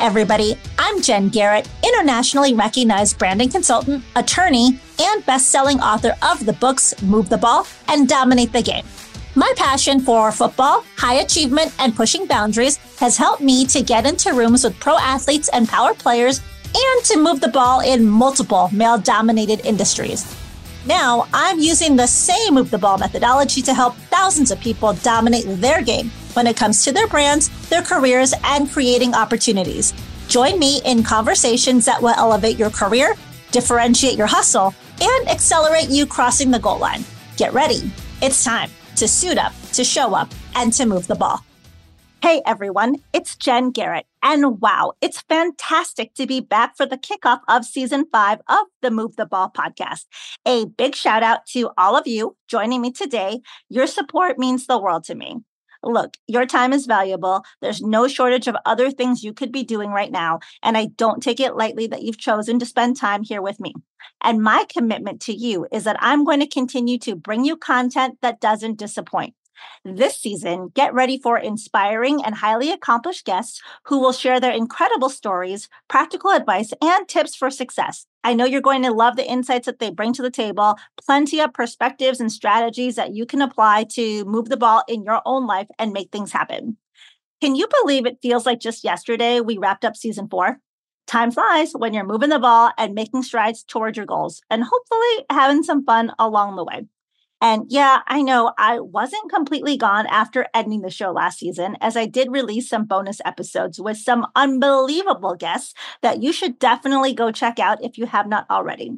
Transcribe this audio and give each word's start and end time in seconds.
everybody. 0.00 0.56
I'm 0.78 1.02
Jen 1.02 1.28
Garrett, 1.28 1.68
internationally 1.84 2.54
recognized 2.54 3.18
branding 3.18 3.50
consultant, 3.50 4.02
attorney, 4.16 4.80
and 4.98 5.26
best 5.26 5.50
selling 5.50 5.78
author 5.80 6.16
of 6.22 6.44
the 6.46 6.54
books 6.54 7.00
Move 7.02 7.28
the 7.28 7.36
Ball 7.36 7.66
and 7.86 8.08
Dominate 8.08 8.52
the 8.52 8.62
Game. 8.62 8.84
My 9.34 9.52
passion 9.56 10.00
for 10.00 10.32
football, 10.32 10.84
high 10.96 11.20
achievement, 11.20 11.74
and 11.78 11.94
pushing 11.94 12.26
boundaries 12.26 12.78
has 12.98 13.18
helped 13.18 13.42
me 13.42 13.66
to 13.66 13.82
get 13.82 14.06
into 14.06 14.32
rooms 14.32 14.64
with 14.64 14.80
pro 14.80 14.96
athletes 14.96 15.50
and 15.50 15.68
power 15.68 15.92
players 15.92 16.40
and 16.64 17.04
to 17.04 17.18
move 17.18 17.40
the 17.40 17.48
ball 17.48 17.80
in 17.80 18.08
multiple 18.08 18.70
male 18.72 18.98
dominated 18.98 19.64
industries. 19.66 20.34
Now, 20.86 21.28
I'm 21.34 21.58
using 21.58 21.94
the 21.94 22.06
same 22.06 22.54
move 22.54 22.70
the 22.70 22.78
ball 22.78 22.96
methodology 22.96 23.60
to 23.62 23.74
help 23.74 23.94
thousands 24.08 24.50
of 24.50 24.60
people 24.60 24.94
dominate 24.94 25.44
their 25.60 25.82
game 25.82 26.10
when 26.34 26.46
it 26.46 26.56
comes 26.56 26.84
to 26.84 26.92
their 26.92 27.06
brands, 27.06 27.48
their 27.68 27.82
careers, 27.82 28.34
and 28.44 28.70
creating 28.70 29.14
opportunities. 29.14 29.92
Join 30.28 30.58
me 30.58 30.80
in 30.84 31.02
conversations 31.02 31.84
that 31.86 32.00
will 32.00 32.14
elevate 32.16 32.58
your 32.58 32.70
career, 32.70 33.14
differentiate 33.50 34.16
your 34.16 34.26
hustle, 34.26 34.74
and 35.00 35.28
accelerate 35.28 35.88
you 35.88 36.06
crossing 36.06 36.50
the 36.50 36.58
goal 36.58 36.78
line. 36.78 37.04
Get 37.36 37.52
ready. 37.52 37.90
It's 38.22 38.44
time 38.44 38.70
to 38.96 39.08
suit 39.08 39.38
up, 39.38 39.52
to 39.72 39.82
show 39.82 40.14
up, 40.14 40.30
and 40.54 40.72
to 40.74 40.86
move 40.86 41.06
the 41.06 41.14
ball. 41.14 41.44
Hey 42.22 42.42
everyone, 42.44 42.96
it's 43.14 43.34
Jen 43.34 43.70
Garrett. 43.70 44.04
And 44.22 44.60
wow, 44.60 44.92
it's 45.00 45.22
fantastic 45.22 46.12
to 46.16 46.26
be 46.26 46.40
back 46.40 46.76
for 46.76 46.84
the 46.84 46.98
kickoff 46.98 47.40
of 47.48 47.64
season 47.64 48.04
five 48.12 48.40
of 48.46 48.66
the 48.82 48.90
Move 48.90 49.16
the 49.16 49.24
Ball 49.24 49.50
podcast. 49.50 50.04
A 50.44 50.66
big 50.66 50.94
shout 50.94 51.22
out 51.22 51.46
to 51.52 51.70
all 51.78 51.96
of 51.96 52.06
you 52.06 52.36
joining 52.46 52.82
me 52.82 52.92
today. 52.92 53.40
Your 53.70 53.86
support 53.86 54.38
means 54.38 54.66
the 54.66 54.78
world 54.78 55.04
to 55.04 55.14
me. 55.14 55.38
Look, 55.82 56.16
your 56.26 56.46
time 56.46 56.72
is 56.72 56.86
valuable. 56.86 57.42
There's 57.60 57.80
no 57.80 58.06
shortage 58.06 58.46
of 58.48 58.56
other 58.66 58.90
things 58.90 59.24
you 59.24 59.32
could 59.32 59.50
be 59.50 59.64
doing 59.64 59.90
right 59.90 60.12
now. 60.12 60.40
And 60.62 60.76
I 60.76 60.86
don't 60.96 61.22
take 61.22 61.40
it 61.40 61.56
lightly 61.56 61.86
that 61.86 62.02
you've 62.02 62.18
chosen 62.18 62.58
to 62.58 62.66
spend 62.66 62.96
time 62.96 63.22
here 63.22 63.40
with 63.40 63.60
me. 63.60 63.74
And 64.22 64.42
my 64.42 64.66
commitment 64.68 65.20
to 65.22 65.32
you 65.32 65.66
is 65.72 65.84
that 65.84 65.96
I'm 66.00 66.24
going 66.24 66.40
to 66.40 66.46
continue 66.46 66.98
to 67.00 67.16
bring 67.16 67.44
you 67.44 67.56
content 67.56 68.18
that 68.20 68.40
doesn't 68.40 68.78
disappoint. 68.78 69.34
This 69.84 70.18
season, 70.18 70.70
get 70.74 70.92
ready 70.92 71.18
for 71.18 71.38
inspiring 71.38 72.24
and 72.24 72.34
highly 72.34 72.70
accomplished 72.70 73.24
guests 73.24 73.62
who 73.86 73.98
will 73.98 74.12
share 74.12 74.38
their 74.38 74.52
incredible 74.52 75.08
stories, 75.08 75.68
practical 75.88 76.30
advice, 76.30 76.72
and 76.82 77.08
tips 77.08 77.34
for 77.34 77.50
success. 77.50 78.06
I 78.22 78.34
know 78.34 78.44
you're 78.44 78.60
going 78.60 78.82
to 78.82 78.92
love 78.92 79.16
the 79.16 79.28
insights 79.28 79.66
that 79.66 79.78
they 79.78 79.90
bring 79.90 80.12
to 80.14 80.22
the 80.22 80.30
table, 80.30 80.76
plenty 81.04 81.40
of 81.40 81.54
perspectives 81.54 82.20
and 82.20 82.30
strategies 82.30 82.96
that 82.96 83.14
you 83.14 83.24
can 83.24 83.40
apply 83.40 83.84
to 83.92 84.24
move 84.26 84.48
the 84.48 84.56
ball 84.56 84.82
in 84.88 85.04
your 85.04 85.22
own 85.24 85.46
life 85.46 85.68
and 85.78 85.92
make 85.92 86.10
things 86.10 86.32
happen. 86.32 86.76
Can 87.40 87.56
you 87.56 87.66
believe 87.80 88.04
it 88.04 88.18
feels 88.20 88.44
like 88.44 88.60
just 88.60 88.84
yesterday 88.84 89.40
we 89.40 89.56
wrapped 89.56 89.84
up 89.86 89.96
season 89.96 90.28
four? 90.28 90.58
Time 91.06 91.30
flies 91.30 91.72
when 91.72 91.94
you're 91.94 92.04
moving 92.04 92.28
the 92.28 92.38
ball 92.38 92.70
and 92.76 92.94
making 92.94 93.22
strides 93.22 93.64
towards 93.64 93.96
your 93.96 94.06
goals 94.06 94.42
and 94.50 94.62
hopefully 94.62 95.26
having 95.30 95.62
some 95.62 95.84
fun 95.84 96.12
along 96.18 96.56
the 96.56 96.64
way. 96.64 96.86
And 97.40 97.64
yeah, 97.68 98.00
I 98.06 98.20
know 98.20 98.52
I 98.58 98.80
wasn't 98.80 99.30
completely 99.30 99.76
gone 99.76 100.06
after 100.06 100.46
ending 100.52 100.82
the 100.82 100.90
show 100.90 101.10
last 101.10 101.38
season, 101.38 101.76
as 101.80 101.96
I 101.96 102.04
did 102.04 102.30
release 102.30 102.68
some 102.68 102.84
bonus 102.84 103.20
episodes 103.24 103.80
with 103.80 103.96
some 103.96 104.26
unbelievable 104.36 105.34
guests 105.36 105.72
that 106.02 106.22
you 106.22 106.32
should 106.32 106.58
definitely 106.58 107.14
go 107.14 107.32
check 107.32 107.58
out 107.58 107.82
if 107.82 107.96
you 107.96 108.04
have 108.06 108.28
not 108.28 108.46
already. 108.50 108.92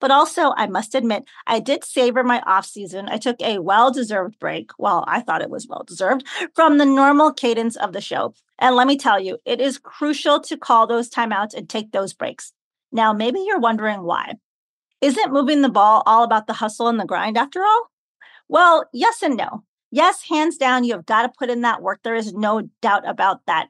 But 0.00 0.10
also, 0.10 0.52
I 0.56 0.66
must 0.66 0.94
admit, 0.94 1.24
I 1.46 1.60
did 1.60 1.84
savor 1.84 2.24
my 2.24 2.40
off 2.40 2.66
season. 2.66 3.08
I 3.08 3.16
took 3.16 3.40
a 3.40 3.58
well 3.58 3.92
deserved 3.92 4.38
break. 4.38 4.70
Well, 4.78 5.04
I 5.06 5.20
thought 5.20 5.42
it 5.42 5.50
was 5.50 5.68
well 5.68 5.84
deserved 5.86 6.26
from 6.54 6.78
the 6.78 6.86
normal 6.86 7.32
cadence 7.32 7.76
of 7.76 7.92
the 7.92 8.00
show. 8.00 8.34
And 8.58 8.76
let 8.76 8.86
me 8.86 8.96
tell 8.96 9.20
you, 9.20 9.38
it 9.44 9.60
is 9.60 9.78
crucial 9.78 10.40
to 10.40 10.56
call 10.56 10.86
those 10.86 11.10
timeouts 11.10 11.54
and 11.54 11.68
take 11.68 11.92
those 11.92 12.12
breaks. 12.12 12.52
Now, 12.92 13.12
maybe 13.12 13.40
you're 13.40 13.58
wondering 13.58 14.02
why. 14.02 14.34
Isn't 15.04 15.34
moving 15.34 15.60
the 15.60 15.68
ball 15.68 16.02
all 16.06 16.22
about 16.24 16.46
the 16.46 16.54
hustle 16.54 16.88
and 16.88 16.98
the 16.98 17.04
grind 17.04 17.36
after 17.36 17.62
all? 17.62 17.90
Well, 18.48 18.86
yes 18.90 19.20
and 19.22 19.36
no. 19.36 19.62
Yes, 19.90 20.22
hands 20.22 20.56
down, 20.56 20.84
you 20.84 20.94
have 20.94 21.04
got 21.04 21.22
to 21.24 21.32
put 21.38 21.50
in 21.50 21.60
that 21.60 21.82
work. 21.82 22.00
There 22.02 22.14
is 22.14 22.32
no 22.32 22.70
doubt 22.80 23.06
about 23.06 23.44
that. 23.46 23.68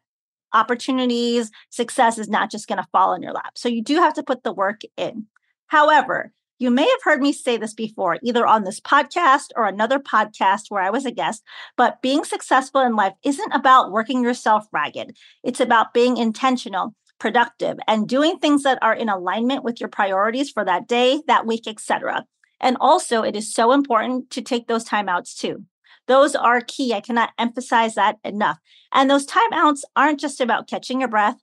Opportunities, 0.53 1.51
success 1.71 2.19
is 2.19 2.29
not 2.29 2.53
just 2.53 2.69
going 2.69 2.79
to 2.79 2.87
fall 2.93 3.15
in 3.15 3.23
your 3.23 3.33
lap. 3.33 3.59
So 3.59 3.69
you 3.69 3.83
do 3.83 3.97
have 3.97 4.15
to 4.15 4.23
put 4.23 4.45
the 4.45 4.53
work 4.53 4.83
in. 4.97 5.27
However, 5.67 6.31
you 6.61 6.71
may 6.71 6.89
have 6.89 7.03
heard 7.03 7.21
me 7.21 7.33
say 7.33 7.57
this 7.57 7.75
before, 7.75 8.19
either 8.23 8.47
on 8.47 8.63
this 8.63 8.79
podcast 8.79 9.47
or 9.57 9.67
another 9.67 9.99
podcast 9.99 10.67
where 10.69 10.85
I 10.85 10.91
was 10.91 11.05
a 11.05 11.11
guest, 11.11 11.43
but 11.77 12.01
being 12.01 12.23
successful 12.23 12.81
in 12.81 12.95
life 12.95 13.15
isn't 13.25 13.53
about 13.53 13.91
working 13.91 14.23
yourself 14.23 14.69
ragged. 14.71 15.17
It's 15.43 15.59
about 15.59 15.95
being 15.95 16.17
intentional 16.17 16.95
productive, 17.19 17.79
and 17.87 18.09
doing 18.09 18.39
things 18.39 18.63
that 18.63 18.79
are 18.83 18.95
in 18.95 19.09
alignment 19.09 19.65
with 19.65 19.81
your 19.81 19.89
priorities 19.89 20.51
for 20.51 20.65
that 20.65 20.89
day, 20.89 21.23
that 21.27 21.47
week, 21.47 21.67
etc. 21.67 22.25
And 22.61 22.77
also, 22.81 23.23
it 23.23 23.37
is 23.37 23.53
so 23.53 23.73
important 23.73 24.31
to 24.31 24.43
take 24.43 24.67
those 24.67 24.85
timeouts 24.85 25.37
too. 25.37 25.65
Those 26.07 26.35
are 26.35 26.61
key. 26.61 26.93
I 26.93 27.01
cannot 27.01 27.31
emphasize 27.39 27.95
that 27.95 28.17
enough. 28.25 28.59
And 28.93 29.11
those 29.11 29.27
timeouts 29.27 29.81
aren't 29.97 30.21
just 30.21 30.41
about 30.41 30.69
catching 30.69 31.01
your 31.01 31.09
breath. 31.09 31.37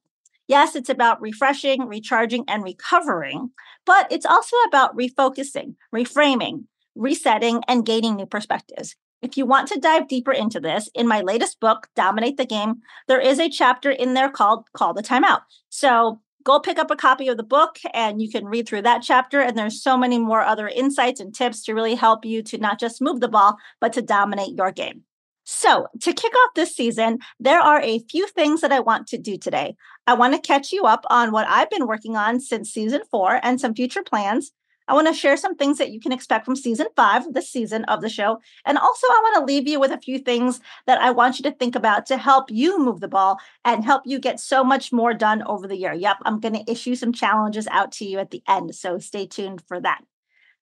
Yes, 0.47 0.75
it's 0.75 0.89
about 0.89 1.21
refreshing, 1.21 1.87
recharging, 1.87 2.43
and 2.47 2.63
recovering, 2.63 3.51
but 3.85 4.11
it's 4.11 4.25
also 4.25 4.57
about 4.67 4.97
refocusing, 4.97 5.75
reframing, 5.95 6.65
resetting, 6.95 7.63
and 7.67 7.85
gaining 7.85 8.15
new 8.15 8.25
perspectives. 8.25 8.95
If 9.21 9.37
you 9.37 9.45
want 9.45 9.67
to 9.69 9.79
dive 9.79 10.07
deeper 10.07 10.31
into 10.31 10.59
this, 10.59 10.89
in 10.95 11.07
my 11.07 11.21
latest 11.21 11.59
book, 11.59 11.87
Dominate 11.95 12.37
the 12.37 12.45
Game, 12.45 12.81
there 13.07 13.21
is 13.21 13.39
a 13.39 13.49
chapter 13.49 13.91
in 13.91 14.13
there 14.13 14.29
called 14.29 14.65
Call 14.73 14.93
the 14.93 15.03
Timeout. 15.03 15.41
So 15.69 16.21
go 16.43 16.59
pick 16.59 16.79
up 16.79 16.89
a 16.89 16.95
copy 16.95 17.27
of 17.27 17.37
the 17.37 17.43
book 17.43 17.77
and 17.93 18.21
you 18.21 18.29
can 18.29 18.45
read 18.45 18.67
through 18.67 18.81
that 18.81 19.03
chapter. 19.03 19.39
And 19.39 19.57
there's 19.57 19.81
so 19.81 19.95
many 19.95 20.17
more 20.17 20.41
other 20.41 20.67
insights 20.67 21.19
and 21.19 21.33
tips 21.33 21.63
to 21.65 21.73
really 21.73 21.95
help 21.95 22.25
you 22.25 22.41
to 22.43 22.57
not 22.57 22.79
just 22.79 23.01
move 23.01 23.19
the 23.19 23.27
ball, 23.27 23.57
but 23.79 23.93
to 23.93 24.01
dominate 24.01 24.55
your 24.57 24.71
game. 24.71 25.03
So, 25.43 25.87
to 26.01 26.13
kick 26.13 26.33
off 26.33 26.53
this 26.55 26.75
season, 26.75 27.19
there 27.39 27.59
are 27.59 27.81
a 27.81 27.99
few 28.09 28.27
things 28.27 28.61
that 28.61 28.71
I 28.71 28.79
want 28.79 29.07
to 29.07 29.17
do 29.17 29.37
today. 29.37 29.75
I 30.05 30.13
want 30.13 30.33
to 30.33 30.39
catch 30.39 30.71
you 30.71 30.83
up 30.83 31.03
on 31.09 31.31
what 31.31 31.47
I've 31.47 31.69
been 31.69 31.87
working 31.87 32.15
on 32.15 32.39
since 32.39 32.71
season 32.71 33.01
four 33.09 33.39
and 33.43 33.59
some 33.59 33.73
future 33.73 34.03
plans. 34.03 34.51
I 34.87 34.93
want 34.93 35.07
to 35.07 35.13
share 35.13 35.37
some 35.37 35.55
things 35.55 35.77
that 35.77 35.91
you 35.91 35.99
can 35.99 36.11
expect 36.11 36.45
from 36.45 36.55
season 36.55 36.87
five, 36.95 37.33
this 37.33 37.49
season 37.49 37.85
of 37.85 38.01
the 38.01 38.09
show. 38.09 38.39
And 38.65 38.77
also, 38.77 39.07
I 39.07 39.21
want 39.23 39.35
to 39.35 39.53
leave 39.53 39.67
you 39.67 39.79
with 39.79 39.91
a 39.91 39.99
few 39.99 40.19
things 40.19 40.59
that 40.87 41.01
I 41.01 41.11
want 41.11 41.39
you 41.39 41.43
to 41.43 41.55
think 41.55 41.75
about 41.75 42.05
to 42.07 42.17
help 42.17 42.51
you 42.51 42.79
move 42.79 42.99
the 42.99 43.07
ball 43.07 43.39
and 43.63 43.85
help 43.85 44.03
you 44.05 44.19
get 44.19 44.39
so 44.39 44.63
much 44.63 44.91
more 44.91 45.13
done 45.13 45.43
over 45.43 45.67
the 45.67 45.77
year. 45.77 45.93
Yep, 45.93 46.17
I'm 46.25 46.39
going 46.39 46.55
to 46.55 46.71
issue 46.71 46.95
some 46.95 47.13
challenges 47.13 47.67
out 47.67 47.91
to 47.93 48.05
you 48.05 48.19
at 48.19 48.31
the 48.31 48.43
end. 48.47 48.75
So 48.75 48.99
stay 48.99 49.27
tuned 49.27 49.61
for 49.67 49.79
that. 49.81 50.01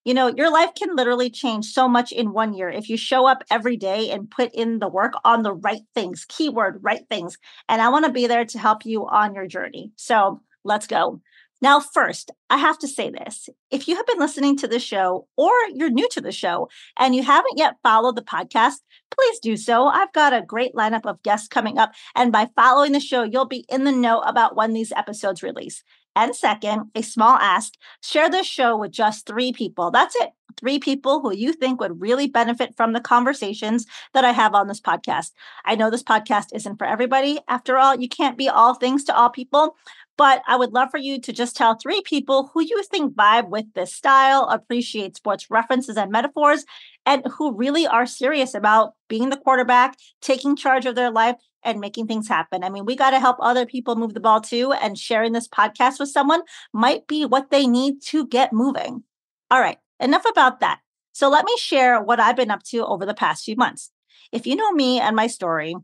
You 0.06 0.14
know, 0.14 0.28
your 0.28 0.52
life 0.52 0.72
can 0.76 0.96
literally 0.96 1.30
change 1.30 1.66
so 1.66 1.88
much 1.88 2.12
in 2.12 2.32
one 2.32 2.54
year 2.54 2.70
if 2.70 2.90
you 2.90 2.98
show 2.98 3.28
up 3.28 3.44
every 3.52 3.76
day 3.76 4.10
and 4.12 4.32
put 4.32 4.54
in 4.54 4.80
the 4.80 4.88
work 4.88 5.14
on 5.26 5.44
the 5.44 5.54
right 5.54 5.82
things, 5.94 6.26
keyword, 6.28 6.80
right 6.82 7.06
things. 7.10 7.38
And 7.68 7.82
I 7.82 7.90
want 7.90 8.06
to 8.06 8.12
be 8.12 8.26
there 8.26 8.46
to 8.46 8.60
help 8.60 8.86
you 8.86 9.08
on 9.08 9.36
your 9.36 9.46
journey. 9.46 9.92
So 9.98 10.42
let's 10.64 10.88
go. 10.88 11.22
Now, 11.62 11.80
first, 11.80 12.32
I 12.50 12.58
have 12.58 12.80
to 12.80 12.88
say 12.88 13.10
this. 13.10 13.50
If 13.70 13.88
you 13.88 13.96
have 13.98 14.08
been 14.08 14.20
listening 14.20 14.56
to 14.58 14.68
the 14.68 14.80
show 14.80 15.28
or 15.36 15.52
you're 15.74 15.90
new 15.90 16.08
to 16.10 16.22
the 16.22 16.32
show 16.32 16.70
and 16.98 17.14
you 17.14 17.24
haven't 17.24 17.58
yet 17.58 17.76
followed 17.84 18.16
the 18.16 18.22
podcast, 18.22 18.76
please 19.12 19.40
do 19.40 19.58
so. 19.58 19.88
I've 19.88 20.14
got 20.14 20.34
a 20.34 20.42
great 20.42 20.74
lineup 20.74 21.06
of 21.06 21.22
guests 21.22 21.48
coming 21.50 21.78
up. 21.78 21.92
And 22.16 22.32
by 22.32 22.48
following 22.56 22.94
the 22.94 23.00
show, 23.00 23.24
you'll 23.24 23.46
be 23.46 23.66
in 23.68 23.84
the 23.84 23.92
know 23.92 24.22
about 24.22 24.56
when 24.56 24.74
these 24.74 24.94
episodes 24.94 25.44
release. 25.44 25.84
And 26.16 26.36
second, 26.36 26.92
a 26.96 27.02
small 27.02 27.38
ask 27.38 27.74
share 28.04 28.30
this 28.30 28.48
show 28.48 28.78
with 28.78 28.92
just 28.92 29.26
three 29.26 29.54
people. 29.54 29.92
That's 29.92 30.16
it. 30.16 30.32
Three 30.60 30.80
people 30.80 31.22
who 31.22 31.34
you 31.34 31.54
think 31.54 31.80
would 31.80 32.02
really 32.02 32.28
benefit 32.28 32.76
from 32.76 32.92
the 32.92 33.00
conversations 33.00 33.86
that 34.14 34.26
I 34.26 34.32
have 34.32 34.54
on 34.54 34.68
this 34.68 34.82
podcast. 34.82 35.32
I 35.64 35.76
know 35.76 35.90
this 35.90 36.04
podcast 36.04 36.48
isn't 36.54 36.78
for 36.78 36.86
everybody. 36.86 37.40
After 37.48 37.78
all, 37.78 37.96
you 37.96 38.10
can't 38.10 38.38
be 38.38 38.50
all 38.50 38.74
things 38.74 39.06
to 39.06 39.16
all 39.16 39.30
people, 39.30 39.78
but 40.20 40.42
I 40.50 40.58
would 40.58 40.74
love 40.74 40.92
for 40.92 40.98
you 40.98 41.18
to 41.22 41.32
just 41.32 41.56
tell 41.56 41.76
three 41.76 42.02
people 42.02 42.52
who 42.54 42.62
you 42.62 42.84
think 42.84 43.16
vibe 43.16 43.48
with 43.48 43.74
this 43.74 43.96
style, 43.96 44.50
appreciate 44.50 45.16
sports 45.16 45.50
references 45.50 45.96
and 45.96 46.12
metaphors, 46.12 46.66
and 47.06 47.26
who 47.38 47.56
really 47.56 47.88
are 47.88 48.06
serious 48.06 48.54
about 48.54 48.96
being 49.08 49.30
the 49.30 49.38
quarterback, 49.38 49.96
taking 50.22 50.58
charge 50.58 50.86
of 50.86 50.96
their 50.96 51.10
life, 51.10 51.38
and 51.64 51.80
making 51.80 52.08
things 52.08 52.28
happen. 52.28 52.66
I 52.66 52.70
mean, 52.70 52.86
we 52.86 52.98
got 52.98 53.12
to 53.12 53.20
help 53.22 53.38
other 53.40 53.66
people 53.66 53.96
move 53.96 54.14
the 54.14 54.20
ball 54.20 54.42
too. 54.42 54.74
And 54.74 54.98
sharing 54.98 55.32
this 55.32 55.48
podcast 55.48 56.02
with 56.02 56.10
someone 56.10 56.42
might 56.74 57.08
be 57.08 57.26
what 57.26 57.50
they 57.50 57.66
need 57.66 58.02
to 58.08 58.28
get 58.28 58.52
moving. 58.52 59.04
All 59.50 59.62
right, 59.62 59.78
enough 60.02 60.26
about 60.30 60.60
that. 60.60 60.80
So 61.14 61.30
let 61.30 61.46
me 61.46 61.56
share 61.58 62.04
what 62.04 62.20
I've 62.20 62.36
been 62.36 62.52
up 62.52 62.64
to 62.64 62.86
over 62.86 63.06
the 63.06 63.14
past 63.14 63.46
few 63.46 63.56
months. 63.56 63.90
If 64.34 64.46
you 64.46 64.58
know 64.58 64.74
me 64.74 65.00
and 65.00 65.16
my 65.16 65.28
story, 65.28 65.76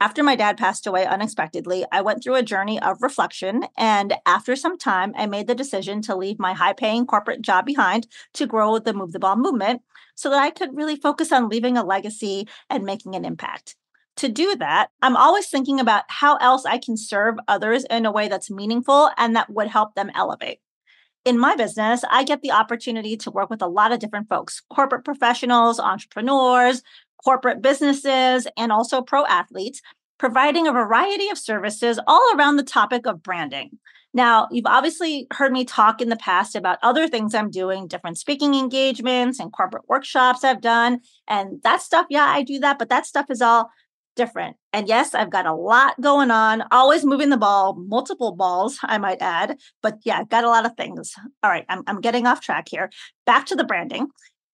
after 0.00 0.22
my 0.22 0.34
dad 0.34 0.56
passed 0.56 0.86
away 0.86 1.04
unexpectedly, 1.04 1.84
I 1.92 2.00
went 2.00 2.24
through 2.24 2.36
a 2.36 2.42
journey 2.42 2.80
of 2.80 3.02
reflection. 3.02 3.66
And 3.76 4.14
after 4.24 4.56
some 4.56 4.78
time, 4.78 5.12
I 5.14 5.26
made 5.26 5.46
the 5.46 5.54
decision 5.54 6.00
to 6.02 6.16
leave 6.16 6.38
my 6.38 6.54
high 6.54 6.72
paying 6.72 7.06
corporate 7.06 7.42
job 7.42 7.66
behind 7.66 8.06
to 8.34 8.46
grow 8.46 8.78
the 8.78 8.94
Move 8.94 9.12
the 9.12 9.18
Ball 9.18 9.36
movement 9.36 9.82
so 10.14 10.30
that 10.30 10.40
I 10.42 10.50
could 10.50 10.74
really 10.74 10.96
focus 10.96 11.30
on 11.32 11.50
leaving 11.50 11.76
a 11.76 11.84
legacy 11.84 12.48
and 12.70 12.84
making 12.84 13.14
an 13.14 13.26
impact. 13.26 13.76
To 14.16 14.28
do 14.28 14.56
that, 14.56 14.88
I'm 15.02 15.16
always 15.16 15.48
thinking 15.48 15.78
about 15.78 16.04
how 16.08 16.36
else 16.36 16.64
I 16.64 16.78
can 16.78 16.96
serve 16.96 17.36
others 17.46 17.84
in 17.90 18.06
a 18.06 18.12
way 18.12 18.28
that's 18.28 18.50
meaningful 18.50 19.10
and 19.18 19.36
that 19.36 19.50
would 19.50 19.68
help 19.68 19.94
them 19.94 20.10
elevate. 20.14 20.60
In 21.26 21.38
my 21.38 21.54
business, 21.54 22.02
I 22.10 22.24
get 22.24 22.40
the 22.40 22.52
opportunity 22.52 23.14
to 23.18 23.30
work 23.30 23.50
with 23.50 23.60
a 23.60 23.66
lot 23.66 23.92
of 23.92 23.98
different 23.98 24.30
folks 24.30 24.62
corporate 24.70 25.04
professionals, 25.04 25.78
entrepreneurs, 25.78 26.82
corporate 27.24 27.62
businesses, 27.62 28.46
and 28.56 28.72
also 28.72 29.02
pro 29.02 29.24
athletes, 29.26 29.80
providing 30.18 30.66
a 30.66 30.72
variety 30.72 31.28
of 31.28 31.38
services 31.38 31.98
all 32.06 32.34
around 32.34 32.56
the 32.56 32.62
topic 32.62 33.06
of 33.06 33.22
branding. 33.22 33.78
Now, 34.12 34.48
you've 34.50 34.66
obviously 34.66 35.26
heard 35.32 35.52
me 35.52 35.64
talk 35.64 36.00
in 36.00 36.08
the 36.08 36.16
past 36.16 36.56
about 36.56 36.78
other 36.82 37.06
things 37.06 37.34
I'm 37.34 37.50
doing, 37.50 37.86
different 37.86 38.18
speaking 38.18 38.54
engagements 38.54 39.38
and 39.38 39.52
corporate 39.52 39.88
workshops 39.88 40.42
I've 40.42 40.60
done. 40.60 41.00
And 41.28 41.62
that 41.62 41.80
stuff, 41.80 42.06
yeah, 42.10 42.24
I 42.24 42.42
do 42.42 42.58
that, 42.58 42.78
but 42.78 42.88
that 42.88 43.06
stuff 43.06 43.26
is 43.30 43.40
all 43.40 43.70
different. 44.16 44.56
And 44.72 44.88
yes, 44.88 45.14
I've 45.14 45.30
got 45.30 45.46
a 45.46 45.54
lot 45.54 46.00
going 46.00 46.32
on, 46.32 46.64
always 46.72 47.04
moving 47.04 47.30
the 47.30 47.36
ball, 47.36 47.74
multiple 47.74 48.32
balls, 48.34 48.78
I 48.82 48.98
might 48.98 49.22
add. 49.22 49.58
But 49.80 49.98
yeah, 50.04 50.18
I've 50.18 50.28
got 50.28 50.44
a 50.44 50.48
lot 50.48 50.66
of 50.66 50.74
things. 50.76 51.14
All 51.42 51.50
right, 51.50 51.64
I'm, 51.68 51.84
I'm 51.86 52.00
getting 52.00 52.26
off 52.26 52.40
track 52.40 52.68
here. 52.68 52.90
Back 53.26 53.46
to 53.46 53.54
the 53.54 53.64
branding 53.64 54.08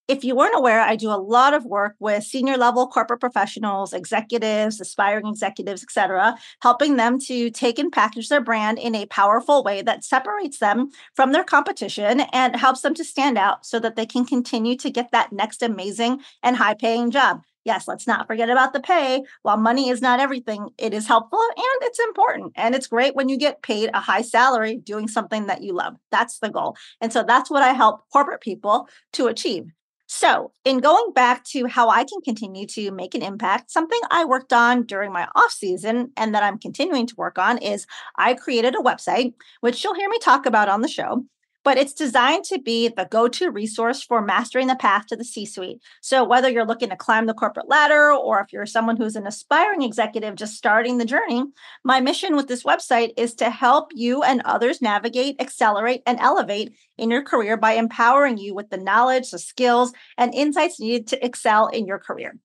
if 0.08 0.22
you 0.24 0.36
weren't 0.36 0.56
aware, 0.56 0.80
I 0.80 0.96
do 0.96 1.10
a 1.10 1.18
lot 1.18 1.54
of 1.54 1.64
work 1.64 1.96
with 1.98 2.24
senior 2.24 2.56
level 2.56 2.86
corporate 2.86 3.20
professionals, 3.20 3.92
executives, 3.92 4.80
aspiring 4.80 5.26
executives, 5.26 5.82
et 5.82 5.90
cetera, 5.90 6.36
helping 6.62 6.96
them 6.96 7.18
to 7.20 7.50
take 7.50 7.78
and 7.78 7.90
package 7.90 8.28
their 8.28 8.40
brand 8.40 8.78
in 8.78 8.94
a 8.94 9.06
powerful 9.06 9.64
way 9.64 9.82
that 9.82 10.04
separates 10.04 10.58
them 10.58 10.90
from 11.14 11.32
their 11.32 11.44
competition 11.44 12.20
and 12.32 12.56
helps 12.56 12.82
them 12.82 12.94
to 12.94 13.04
stand 13.04 13.36
out 13.36 13.66
so 13.66 13.78
that 13.80 13.96
they 13.96 14.06
can 14.06 14.24
continue 14.24 14.76
to 14.76 14.90
get 14.90 15.10
that 15.10 15.32
next 15.32 15.62
amazing 15.62 16.20
and 16.42 16.56
high 16.56 16.74
paying 16.74 17.10
job. 17.10 17.42
Yes, 17.64 17.88
let's 17.88 18.06
not 18.06 18.28
forget 18.28 18.48
about 18.48 18.72
the 18.72 18.78
pay. 18.78 19.24
While 19.42 19.56
money 19.56 19.88
is 19.88 20.00
not 20.00 20.20
everything, 20.20 20.68
it 20.78 20.94
is 20.94 21.08
helpful 21.08 21.40
and 21.40 21.82
it's 21.82 21.98
important. 21.98 22.52
And 22.54 22.76
it's 22.76 22.86
great 22.86 23.16
when 23.16 23.28
you 23.28 23.36
get 23.36 23.62
paid 23.62 23.90
a 23.92 23.98
high 23.98 24.22
salary 24.22 24.76
doing 24.76 25.08
something 25.08 25.46
that 25.48 25.62
you 25.62 25.72
love. 25.72 25.96
That's 26.12 26.38
the 26.38 26.48
goal. 26.48 26.76
And 27.00 27.12
so 27.12 27.24
that's 27.24 27.50
what 27.50 27.64
I 27.64 27.72
help 27.72 28.04
corporate 28.12 28.40
people 28.40 28.88
to 29.14 29.26
achieve. 29.26 29.72
So, 30.18 30.52
in 30.64 30.78
going 30.78 31.12
back 31.12 31.44
to 31.48 31.66
how 31.66 31.90
I 31.90 32.04
can 32.04 32.22
continue 32.22 32.66
to 32.68 32.90
make 32.90 33.14
an 33.14 33.20
impact, 33.20 33.70
something 33.70 34.00
I 34.10 34.24
worked 34.24 34.50
on 34.50 34.84
during 34.84 35.12
my 35.12 35.28
off 35.34 35.52
season 35.52 36.10
and 36.16 36.34
that 36.34 36.42
I'm 36.42 36.58
continuing 36.58 37.06
to 37.08 37.14
work 37.16 37.38
on 37.38 37.58
is 37.58 37.86
I 38.16 38.32
created 38.32 38.74
a 38.74 38.78
website, 38.78 39.34
which 39.60 39.84
you'll 39.84 39.92
hear 39.92 40.08
me 40.08 40.18
talk 40.18 40.46
about 40.46 40.70
on 40.70 40.80
the 40.80 40.88
show 40.88 41.26
but 41.66 41.76
it's 41.76 41.92
designed 41.92 42.44
to 42.44 42.60
be 42.60 42.86
the 42.86 43.08
go 43.10 43.26
to 43.26 43.50
resource 43.50 44.00
for 44.00 44.22
mastering 44.22 44.68
the 44.68 44.76
path 44.76 45.04
to 45.04 45.16
the 45.16 45.24
C 45.24 45.44
suite. 45.44 45.82
So, 46.00 46.22
whether 46.22 46.48
you're 46.48 46.64
looking 46.64 46.90
to 46.90 46.96
climb 46.96 47.26
the 47.26 47.34
corporate 47.34 47.68
ladder 47.68 48.12
or 48.12 48.38
if 48.38 48.52
you're 48.52 48.66
someone 48.66 48.96
who's 48.96 49.16
an 49.16 49.26
aspiring 49.26 49.82
executive 49.82 50.36
just 50.36 50.54
starting 50.54 50.98
the 50.98 51.04
journey, 51.04 51.42
my 51.82 51.98
mission 51.98 52.36
with 52.36 52.46
this 52.46 52.62
website 52.62 53.14
is 53.16 53.34
to 53.34 53.50
help 53.50 53.88
you 53.92 54.22
and 54.22 54.42
others 54.44 54.80
navigate, 54.80 55.40
accelerate, 55.40 56.02
and 56.06 56.20
elevate 56.20 56.72
in 56.98 57.10
your 57.10 57.24
career 57.24 57.56
by 57.56 57.72
empowering 57.72 58.38
you 58.38 58.54
with 58.54 58.70
the 58.70 58.76
knowledge, 58.76 59.32
the 59.32 59.38
skills, 59.40 59.92
and 60.16 60.32
insights 60.34 60.78
needed 60.78 61.08
to 61.08 61.26
excel 61.26 61.66
in 61.66 61.84
your 61.84 61.98
career. 61.98 62.38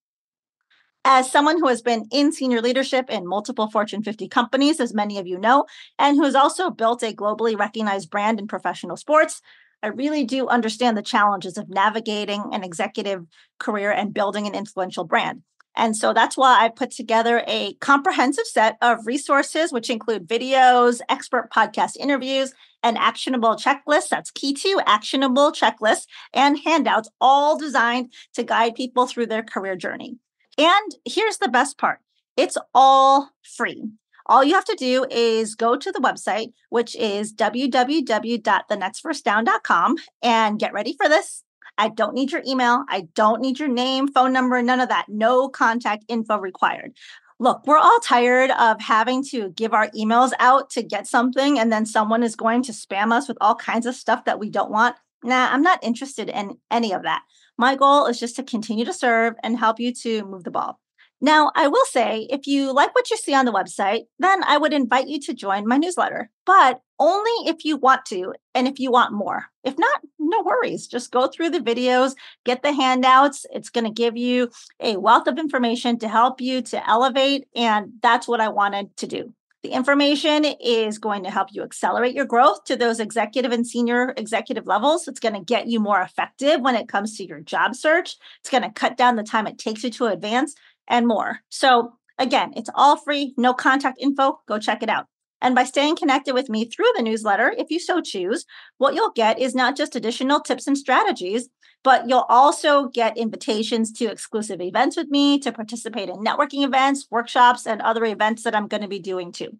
As 1.04 1.32
someone 1.32 1.60
who 1.60 1.68
has 1.68 1.82
been 1.82 2.06
in 2.12 2.32
senior 2.32 2.62
leadership 2.62 3.10
in 3.10 3.28
multiple 3.28 3.70
Fortune 3.72 4.04
50 4.04 4.28
companies, 4.28 4.80
as 4.80 4.94
many 4.94 5.18
of 5.18 5.26
you 5.26 5.40
know, 5.40 5.66
and 5.98 6.16
who 6.16 6.24
has 6.24 6.36
also 6.36 6.70
built 6.70 7.02
a 7.02 7.12
globally 7.12 7.58
recognized 7.58 8.12
brand 8.12 8.40
in 8.40 8.48
professional 8.48 8.96
sports, 8.96 9.42
I 9.82 9.88
really 9.88 10.24
do 10.24 10.48
understand 10.48 10.96
the 10.96 11.02
challenges 11.02 11.58
of 11.58 11.70
navigating 11.70 12.44
an 12.52 12.64
executive 12.64 13.26
career 13.60 13.92
and 13.92 14.14
building 14.14 14.46
an 14.46 14.54
influential 14.54 15.04
brand. 15.04 15.42
And 15.76 15.96
so 15.98 16.14
that's 16.14 16.38
why 16.38 16.64
I 16.64 16.70
put 16.70 16.92
together 16.92 17.44
a 17.48 17.74
comprehensive 17.76 18.46
set 18.46 18.78
of 18.82 19.08
resources, 19.08 19.72
which 19.72 19.90
include 19.90 20.28
videos, 20.28 21.00
expert 21.10 21.50
podcast 21.52 21.98
interviews, 21.98 22.54
and 22.84 22.98
actionable 22.98 23.56
checklists. 23.56 24.10
That's 24.10 24.32
key 24.32 24.54
to 24.54 24.82
actionable 24.86 25.52
checklists 25.52 26.06
and 26.34 26.60
handouts, 26.60 27.10
all 27.20 27.58
designed 27.58 28.14
to 28.34 28.44
guide 28.44 28.76
people 28.76 29.08
through 29.08 29.28
their 29.28 29.44
career 29.44 29.76
journey. 29.76 30.18
And 30.58 30.96
here's 31.06 31.38
the 31.38 31.50
best 31.50 31.78
part 31.78 32.00
it's 32.38 32.58
all 32.74 33.30
free. 33.44 33.84
All 34.28 34.44
you 34.44 34.54
have 34.54 34.66
to 34.66 34.76
do 34.76 35.04
is 35.10 35.56
go 35.56 35.76
to 35.76 35.92
the 35.92 35.98
website, 36.00 36.54
which 36.70 36.96
is 36.96 37.34
www.thenextfirstdown.com, 37.34 39.96
and 40.22 40.60
get 40.60 40.74
ready 40.74 40.96
for 40.96 41.10
this. 41.10 41.44
I 41.78 41.88
don't 41.90 42.14
need 42.14 42.32
your 42.32 42.44
email. 42.48 42.86
I 42.88 43.08
don't 43.16 43.42
need 43.42 43.60
your 43.60 43.68
name, 43.68 44.08
phone 44.08 44.32
number, 44.34 44.62
none 44.62 44.80
of 44.80 44.90
that. 44.90 45.08
No 45.10 45.50
contact 45.50 46.06
info 46.08 46.38
required. 46.38 46.94
Look, 47.40 47.66
we're 47.66 47.78
all 47.78 48.00
tired 48.04 48.52
of 48.52 48.80
having 48.80 49.24
to 49.32 49.50
give 49.50 49.74
our 49.74 49.90
emails 49.90 50.32
out 50.40 50.70
to 50.72 50.84
get 50.84 51.08
something, 51.08 51.58
and 51.58 51.72
then 51.72 51.88
someone 51.88 52.22
is 52.22 52.36
going 52.36 52.62
to 52.64 52.72
spam 52.72 53.12
us 53.12 53.28
with 53.28 53.40
all 53.42 53.56
kinds 53.56 53.88
of 53.88 53.96
stuff 53.96 54.26
that 54.26 54.40
we 54.40 54.50
don't 54.50 54.70
want. 54.70 54.96
Nah, 55.24 55.50
I'm 55.52 55.64
not 55.64 55.84
interested 55.84 56.30
in 56.30 56.58
any 56.70 56.94
of 56.94 57.02
that. 57.04 57.24
My 57.62 57.76
goal 57.76 58.08
is 58.08 58.20
just 58.20 58.38
to 58.38 58.44
continue 58.44 58.86
to 58.86 58.92
serve 58.92 59.36
and 59.44 59.56
help 59.56 59.80
you 59.80 59.94
to 59.94 60.26
move 60.26 60.46
the 60.46 60.50
ball. 60.50 60.80
Now, 61.22 61.52
I 61.56 61.68
will 61.68 61.86
say, 61.86 62.28
if 62.32 62.48
you 62.48 62.74
like 62.74 62.96
what 62.96 63.12
you 63.12 63.18
see 63.18 63.36
on 63.36 63.46
the 63.46 63.52
website, 63.52 64.06
then 64.18 64.44
I 64.46 64.58
would 64.58 64.74
invite 64.74 65.08
you 65.08 65.20
to 65.20 65.36
join 65.36 65.68
my 65.68 65.78
newsletter, 65.78 66.32
but 66.44 66.82
only 66.98 67.52
if 67.52 67.64
you 67.64 67.78
want 67.78 68.04
to 68.06 68.34
and 68.56 68.68
if 68.68 68.80
you 68.80 68.90
want 68.90 69.14
more. 69.14 69.46
If 69.64 69.78
not, 69.78 70.02
no 70.18 70.42
worries. 70.42 70.88
Just 70.88 71.12
go 71.12 71.28
through 71.28 71.52
the 71.52 71.60
videos, 71.60 72.16
get 72.46 72.64
the 72.64 72.74
handouts. 72.74 73.46
It's 73.52 73.70
going 73.70 73.86
to 73.86 73.92
give 73.92 74.18
you 74.18 74.50
a 74.80 74.98
wealth 74.98 75.28
of 75.28 75.38
information 75.38 76.00
to 76.00 76.08
help 76.08 76.42
you 76.42 76.64
to 76.64 76.90
elevate. 76.90 77.48
And 77.56 77.92
that's 78.02 78.28
what 78.28 78.42
I 78.42 78.48
wanted 78.48 78.98
to 78.98 79.06
do. 79.06 79.36
The 79.64 79.70
information 79.70 80.44
is 80.44 80.98
going 80.98 81.24
to 81.24 81.30
help 81.30 81.50
you 81.52 81.62
accelerate 81.62 82.16
your 82.16 82.26
growth 82.26 82.64
to 82.64 82.76
those 82.76 83.00
executive 83.00 83.52
and 83.52 83.66
senior 83.66 84.12
executive 84.18 84.66
levels. 84.66 85.08
It's 85.08 85.20
going 85.20 85.36
to 85.36 85.42
get 85.42 85.68
you 85.68 85.80
more 85.80 86.02
effective 86.02 86.62
when 86.62 86.76
it 86.76 86.88
comes 86.88 87.16
to 87.18 87.26
your 87.26 87.42
job 87.42 87.76
search. 87.76 88.16
It's 88.40 88.50
going 88.50 88.64
to 88.64 88.72
cut 88.72 88.98
down 88.98 89.18
the 89.18 89.24
time 89.24 89.46
it 89.46 89.60
takes 89.60 89.84
you 89.84 89.92
to 89.92 90.08
advance 90.08 90.56
and 90.88 91.08
more. 91.08 91.42
So, 91.50 91.94
again, 92.18 92.54
it's 92.56 92.72
all 92.74 92.98
free, 92.98 93.36
no 93.38 93.54
contact 93.54 94.00
info. 94.02 94.40
Go 94.48 94.58
check 94.58 94.82
it 94.82 94.90
out. 94.90 95.06
And 95.42 95.56
by 95.56 95.64
staying 95.64 95.96
connected 95.96 96.34
with 96.34 96.50
me 96.50 96.66
through 96.66 96.92
the 96.96 97.04
newsletter, 97.04 97.54
if 97.58 97.72
you 97.72 97.80
so 97.80 98.02
choose, 98.02 98.46
what 98.78 98.94
you'll 98.94 99.12
get 99.12 99.40
is 99.40 99.56
not 99.56 99.76
just 99.76 99.96
additional 99.96 100.40
tips 100.40 100.68
and 100.68 100.78
strategies, 100.78 101.50
but 101.84 102.08
you'll 102.08 102.26
also 102.30 102.90
get 102.90 103.18
invitations 103.18 103.92
to 103.94 104.06
exclusive 104.06 104.62
events 104.62 104.96
with 104.96 105.10
me, 105.10 105.40
to 105.40 105.52
participate 105.52 106.10
in 106.10 106.18
networking 106.18 106.64
events, 106.64 107.08
workshops, 107.10 107.66
and 107.66 107.82
other 107.82 108.06
events 108.06 108.44
that 108.44 108.56
I'm 108.56 108.68
going 108.68 108.84
to 108.84 108.88
be 108.88 109.00
doing 109.00 109.32
too. 109.32 109.58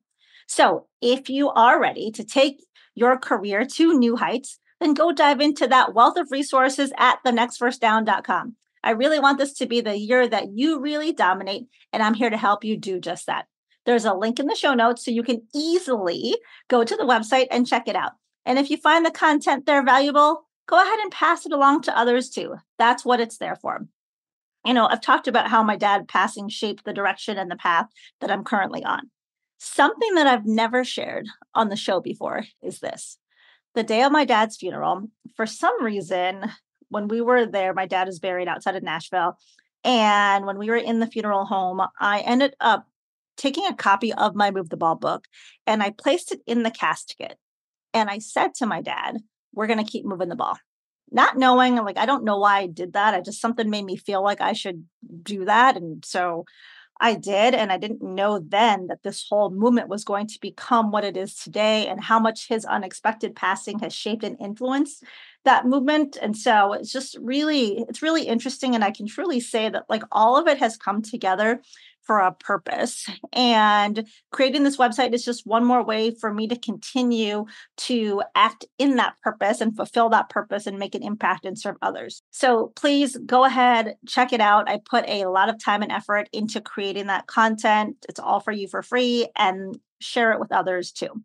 So 0.48 0.88
if 1.02 1.30
you 1.30 1.50
are 1.50 1.82
ready 1.82 2.12
to 2.12 2.24
take 2.24 2.64
your 2.94 3.18
career 3.18 3.66
to 3.66 3.98
new 3.98 4.18
heights, 4.18 4.60
then 4.80 4.94
go 4.94 5.12
dive 5.12 5.42
into 5.42 5.68
that 5.68 5.94
wealth 5.94 6.18
of 6.18 6.32
resources 6.32 6.92
at 6.98 7.20
thenextfirstdown.com. 7.26 8.56
I 8.84 8.92
really 8.92 9.20
want 9.20 9.38
this 9.38 9.54
to 9.54 9.68
be 9.68 9.82
the 9.82 9.98
year 9.98 10.28
that 10.28 10.50
you 10.54 10.80
really 10.80 11.14
dominate, 11.14 11.68
and 11.94 12.02
I'm 12.02 12.16
here 12.16 12.30
to 12.30 12.38
help 12.38 12.64
you 12.64 12.78
do 12.78 13.00
just 13.00 13.28
that. 13.28 13.46
There's 13.86 14.06
a 14.06 14.14
link 14.14 14.40
in 14.40 14.48
the 14.48 14.56
show 14.56 14.74
notes 14.74 15.04
so 15.04 15.12
you 15.12 15.24
can 15.24 15.42
easily 15.54 16.36
go 16.68 16.84
to 16.84 16.96
the 16.96 17.04
website 17.04 17.48
and 17.50 17.68
check 17.68 17.88
it 17.88 17.96
out. 17.96 18.14
And 18.46 18.60
if 18.60 18.70
you 18.70 18.78
find 18.78 19.06
the 19.06 19.12
content 19.12 19.66
there 19.66 19.84
valuable, 19.84 20.48
go 20.68 20.82
ahead 20.82 21.00
and 21.00 21.12
pass 21.12 21.46
it 21.46 21.52
along 21.52 21.82
to 21.84 21.98
others 21.98 22.30
too. 22.30 22.56
That's 22.78 23.04
what 23.06 23.20
it's 23.20 23.38
there 23.38 23.56
for. 23.56 23.88
You 24.66 24.74
know, 24.74 24.88
I've 24.88 25.02
talked 25.02 25.28
about 25.28 25.50
how 25.50 25.64
my 25.64 25.76
dad 25.76 26.08
passing 26.08 26.48
shaped 26.48 26.84
the 26.84 26.94
direction 26.94 27.38
and 27.38 27.50
the 27.50 27.56
path 27.56 27.88
that 28.20 28.32
I'm 28.32 28.44
currently 28.44 28.84
on. 28.84 29.10
Something 29.58 30.16
that 30.16 30.28
I've 30.28 30.46
never 30.46 30.84
shared 30.84 31.28
on 31.54 31.70
the 31.70 31.76
show 31.76 32.00
before 32.00 32.46
is 32.62 32.80
this. 32.80 33.18
The 33.74 33.84
day 33.84 34.04
of 34.04 34.12
my 34.12 34.26
dad's 34.26 34.58
funeral, 34.58 35.10
for 35.36 35.46
some 35.46 35.84
reason, 35.84 36.52
when 36.90 37.08
we 37.08 37.22
were 37.22 37.46
there, 37.46 37.74
my 37.74 37.86
dad 37.86 38.08
is 38.08 38.20
buried 38.20 38.48
outside 38.48 38.76
of 38.76 38.84
Nashville. 38.84 39.38
And 39.84 40.46
when 40.46 40.58
we 40.58 40.70
were 40.70 40.76
in 40.76 41.00
the 41.00 41.08
funeral 41.08 41.46
home, 41.46 41.82
I 42.00 42.20
ended 42.20 42.56
up 42.60 42.86
taking 43.38 43.66
a 43.66 43.76
copy 43.76 44.14
of 44.14 44.36
my 44.36 44.52
Move 44.52 44.70
the 44.70 44.78
Ball 44.78 44.96
book 44.96 45.28
and 45.66 45.82
I 45.82 45.92
placed 45.92 46.32
it 46.32 46.42
in 46.46 46.64
the 46.64 46.72
casket. 46.72 47.38
And 47.94 48.10
I 48.10 48.20
said 48.20 48.54
to 48.56 48.66
my 48.66 48.82
dad, 48.82 49.18
we're 49.54 49.68
going 49.68 49.84
to 49.84 49.92
keep 49.92 50.06
moving 50.06 50.30
the 50.30 50.36
ball. 50.36 50.58
Not 51.12 51.38
knowing, 51.38 51.76
like, 51.76 51.98
I 51.98 52.06
don't 52.06 52.24
know 52.24 52.38
why 52.38 52.60
I 52.60 52.68
did 52.68 52.94
that. 52.94 53.14
I 53.14 53.20
just, 53.20 53.42
something 53.42 53.70
made 53.70 53.84
me 53.84 53.98
feel 53.98 54.24
like 54.24 54.40
I 54.40 54.54
should 54.54 54.86
do 55.24 55.44
that. 55.44 55.76
And 55.76 56.06
so 56.06 56.46
I 57.02 57.16
did. 57.16 57.54
And 57.54 57.70
I 57.70 57.78
didn't 57.78 58.02
know 58.02 58.40
then 58.40 58.88
that 58.88 59.04
this 59.04 59.26
whole 59.28 59.50
movement 59.50 59.90
was 59.90 60.06
going 60.06 60.28
to 60.28 60.40
become 60.40 60.92
what 60.92 61.04
it 61.04 61.18
is 61.18 61.36
today 61.36 61.88
and 61.88 62.02
how 62.02 62.20
much 62.20 62.48
his 62.48 62.64
unexpected 62.64 63.36
passing 63.36 63.80
has 63.80 63.94
shaped 63.94 64.24
and 64.24 64.40
influenced 64.40 65.04
that 65.44 65.66
movement. 65.66 66.18
And 66.22 66.38
so 66.38 66.74
it's 66.74 66.94
just 66.94 67.18
really, 67.20 67.84
it's 67.90 68.02
really 68.02 68.24
interesting. 68.24 68.76
And 68.76 68.84
I 68.84 68.92
can 68.92 69.08
truly 69.08 69.42
say 69.42 69.68
that 69.68 69.90
like 69.90 70.04
all 70.12 70.38
of 70.38 70.48
it 70.48 70.60
has 70.60 70.78
come 70.78 71.02
together 71.02 71.62
for 72.04 72.20
a 72.20 72.32
purpose. 72.34 73.08
And 73.34 74.08
creating 74.32 74.64
this 74.64 74.78
website 74.78 75.14
is 75.14 75.24
just 75.24 75.46
one 75.46 75.64
more 75.64 75.84
way 75.84 76.12
for 76.12 76.34
me 76.34 76.48
to 76.48 76.58
continue 76.58 77.46
to 77.78 78.24
act 78.36 78.66
in 78.78 78.96
that 78.96 79.16
purpose 79.24 79.62
and 79.62 79.76
fulfill 79.76 80.10
that 80.10 80.30
purpose 80.30 80.68
and 80.68 80.80
make 80.80 80.96
an 80.96 81.04
impact 81.04 81.46
and 81.46 81.58
serve 81.58 81.78
others. 81.82 82.22
So 82.32 82.72
please 82.76 83.18
go 83.26 83.46
ahead, 83.46 83.96
check 84.08 84.34
it 84.34 84.42
out. 84.42 84.70
I 84.70 84.80
put 84.84 85.08
a 85.08 85.26
lot 85.26 85.50
of 85.50 85.64
time 85.64 85.82
and 85.82 85.92
effort 85.92 86.30
into 86.34 86.62
creating 86.62 87.08
that 87.08 87.28
content. 87.28 87.98
It's 88.10 88.20
all 88.20 88.40
for 88.40 88.52
you 88.52 88.68
for 88.68 88.82
free 88.82 89.28
and 89.36 89.78
share 90.00 90.32
it 90.32 90.40
with 90.40 90.52
others 90.52 90.92
too. 90.92 91.24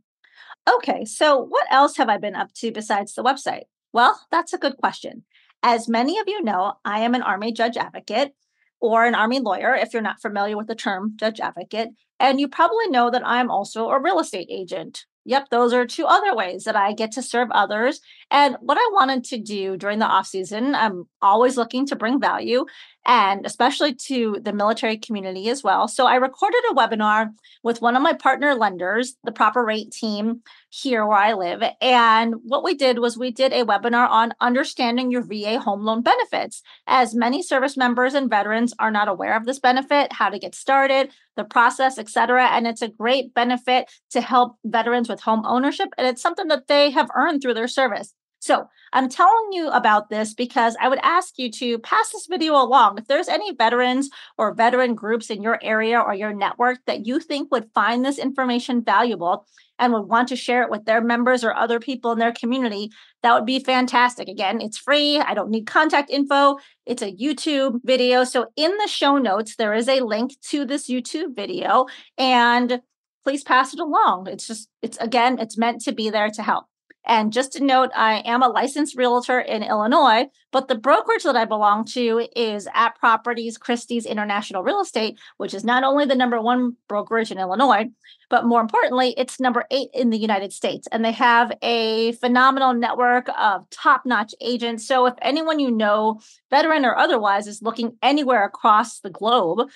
Okay, 0.68 1.04
so 1.04 1.38
what 1.38 1.66
else 1.71 1.97
have 1.97 2.09
I 2.09 2.18
been 2.18 2.35
up 2.35 2.52
to 2.54 2.73
besides 2.73 3.14
the 3.14 3.23
website? 3.23 3.64
Well, 3.92 4.21
that's 4.30 4.52
a 4.52 4.59
good 4.59 4.76
question. 4.76 5.25
As 5.62 5.88
many 5.88 6.18
of 6.18 6.28
you 6.28 6.42
know, 6.42 6.75
I 6.85 7.00
am 7.00 7.14
an 7.14 7.23
Army 7.23 7.52
judge 7.52 7.76
advocate 7.76 8.35
or 8.80 9.04
an 9.04 9.14
Army 9.14 9.40
lawyer 9.40 9.75
if 9.75 9.92
you're 9.92 10.02
not 10.02 10.21
familiar 10.21 10.56
with 10.56 10.66
the 10.66 10.75
term 10.75 11.12
judge 11.16 11.40
advocate. 11.40 11.90
And 12.18 12.40
you 12.40 12.49
probably 12.49 12.88
know 12.88 13.11
that 13.11 13.26
I'm 13.26 13.50
also 13.50 13.88
a 13.88 14.00
real 14.00 14.18
estate 14.18 14.49
agent. 14.50 15.04
Yep, 15.26 15.50
those 15.50 15.73
are 15.73 15.85
two 15.85 16.06
other 16.06 16.37
ways 16.37 16.64
that 16.64 16.76
I 16.76 16.92
get 16.92 17.11
to 17.12 17.23
serve 17.23 17.49
others. 17.50 18.00
And 18.30 18.56
what 18.61 18.78
I 18.78 18.90
wanted 18.92 19.25
to 19.25 19.38
do 19.38 19.76
during 19.76 19.99
the 19.99 20.06
off 20.06 20.28
season, 20.28 20.75
I'm 20.76 21.09
always 21.21 21.56
looking 21.56 21.85
to 21.87 21.97
bring 21.97 22.21
value 22.21 22.64
and 23.04 23.45
especially 23.45 23.95
to 23.95 24.38
the 24.42 24.52
military 24.52 24.99
community 24.99 25.49
as 25.49 25.62
well. 25.62 25.88
So 25.88 26.06
I 26.06 26.16
recorded 26.16 26.61
a 26.71 26.75
webinar 26.75 27.30
with 27.62 27.83
one 27.83 27.97
of 27.97 28.02
my 28.02 28.12
partner 28.12 28.54
lenders, 28.54 29.16
the 29.25 29.33
Proper 29.33 29.64
Rate 29.64 29.90
team 29.90 30.42
here 30.71 31.06
where 31.06 31.18
I 31.18 31.33
live. 31.33 31.62
And 31.80 32.35
what 32.45 32.64
we 32.64 32.75
did 32.75 32.99
was 32.99 33.16
we 33.16 33.30
did 33.30 33.52
a 33.52 33.64
webinar 33.64 34.09
on 34.09 34.35
understanding 34.40 35.11
your 35.11 35.23
VA 35.23 35.59
home 35.59 35.85
loan 35.85 36.02
benefits, 36.02 36.62
as 36.87 37.14
many 37.14 37.42
service 37.42 37.76
members 37.76 38.14
and 38.14 38.30
veterans 38.30 38.75
are 38.78 38.90
not 38.90 39.09
aware 39.09 39.37
of 39.37 39.45
this 39.45 39.59
benefit, 39.59 40.12
how 40.12 40.28
to 40.28 40.38
get 40.38 40.54
started, 40.54 41.11
the 41.36 41.44
process, 41.44 41.98
etc. 41.98 42.46
And 42.46 42.66
it's 42.66 42.82
a 42.82 42.88
great 42.88 43.34
benefit 43.34 43.90
to 44.10 44.20
help 44.20 44.56
veterans 44.64 45.08
with 45.08 45.20
home 45.20 45.44
ownership. 45.46 45.88
And 45.96 46.06
it's 46.06 46.22
something 46.22 46.48
that 46.48 46.66
they 46.66 46.90
have 46.90 47.10
earned 47.14 47.42
through 47.42 47.54
their 47.54 47.68
service. 47.68 48.14
So 48.40 48.68
I'm 48.92 49.08
telling 49.08 49.52
you 49.52 49.68
about 49.70 50.08
this 50.08 50.34
because 50.34 50.76
I 50.80 50.88
would 50.88 51.00
ask 51.02 51.38
you 51.38 51.50
to 51.52 51.78
pass 51.78 52.10
this 52.10 52.26
video 52.26 52.52
along. 52.52 52.98
If 52.98 53.06
there's 53.06 53.28
any 53.28 53.54
veterans 53.54 54.08
or 54.38 54.54
veteran 54.54 54.94
groups 54.94 55.30
in 55.30 55.42
your 55.42 55.58
area 55.62 55.98
or 55.98 56.14
your 56.14 56.32
network 56.32 56.78
that 56.86 57.06
you 57.06 57.18
think 57.18 57.50
would 57.50 57.70
find 57.74 58.04
this 58.04 58.18
information 58.18 58.84
valuable 58.84 59.46
and 59.78 59.92
would 59.92 60.09
want 60.09 60.28
to 60.28 60.37
share 60.37 60.62
it 60.62 60.71
with 60.71 60.85
their 60.85 61.00
members 61.00 61.45
or 61.45 61.54
other 61.54 61.80
people 61.80 62.12
in 62.12 62.18
their 62.18 62.33
community, 62.33 62.90
that 63.23 63.35
would 63.35 63.47
be 63.47 63.59
fantastic. 63.59 64.28
Again, 64.28 64.61
it's 64.61 64.78
free. 64.78 65.18
I 65.18 65.35
don't 65.35 65.50
need 65.50 65.66
contact 65.66 66.11
info. 66.11 66.59
It's 66.85 67.02
a 67.02 67.12
YouTube 67.12 67.80
video. 67.85 68.25
So 68.25 68.47
in 68.56 68.76
the 68.76 68.88
show 68.88 69.18
notes, 69.18 69.56
there 69.56 69.75
is 69.75 69.88
a 69.88 70.00
link 70.00 70.33
to 70.50 70.64
this 70.64 70.88
YouTube 70.88 71.35
video 71.35 71.87
and 72.16 72.80
please 73.25 73.42
pass 73.42 73.75
it 73.75 73.80
along. 73.80 74.28
It's 74.28 74.47
just, 74.47 74.68
it's 74.83 74.97
again, 74.99 75.38
it's 75.38 75.59
meant 75.59 75.83
to 75.83 75.92
be 75.92 76.11
there 76.11 76.30
to 76.30 76.42
help. 76.42 76.66
And 77.06 77.32
just 77.32 77.52
to 77.52 77.64
note, 77.64 77.90
I 77.94 78.22
am 78.25 78.42
a 78.42 78.48
licensed 78.48 78.96
realtor 78.96 79.40
in 79.40 79.62
Illinois, 79.62 80.26
but 80.50 80.68
the 80.68 80.75
brokerage 80.75 81.22
that 81.22 81.36
I 81.36 81.44
belong 81.44 81.84
to 81.92 82.28
is 82.34 82.68
at 82.75 82.98
Properties 82.98 83.58
Christie's 83.58 84.06
International 84.06 84.62
Real 84.62 84.80
Estate, 84.80 85.18
which 85.36 85.54
is 85.54 85.64
not 85.64 85.84
only 85.84 86.04
the 86.04 86.14
number 86.14 86.40
one 86.40 86.76
brokerage 86.88 87.30
in 87.30 87.38
Illinois, 87.38 87.86
but 88.28 88.44
more 88.44 88.60
importantly, 88.60 89.14
it's 89.16 89.38
number 89.38 89.64
eight 89.70 89.88
in 89.94 90.10
the 90.10 90.18
United 90.18 90.52
States. 90.52 90.88
And 90.90 91.04
they 91.04 91.12
have 91.12 91.52
a 91.62 92.12
phenomenal 92.12 92.75
network 92.75 93.28
of 93.38 93.68
top 93.70 94.04
notch 94.04 94.34
agents. 94.40 94.86
So 94.86 95.06
if 95.06 95.14
anyone 95.22 95.60
you 95.60 95.70
know, 95.70 96.20
veteran 96.50 96.84
or 96.84 96.96
otherwise, 96.96 97.46
is 97.46 97.62
looking 97.62 97.96
anywhere 98.02 98.44
across 98.44 99.00
the 99.00 99.10
globe 99.10 99.68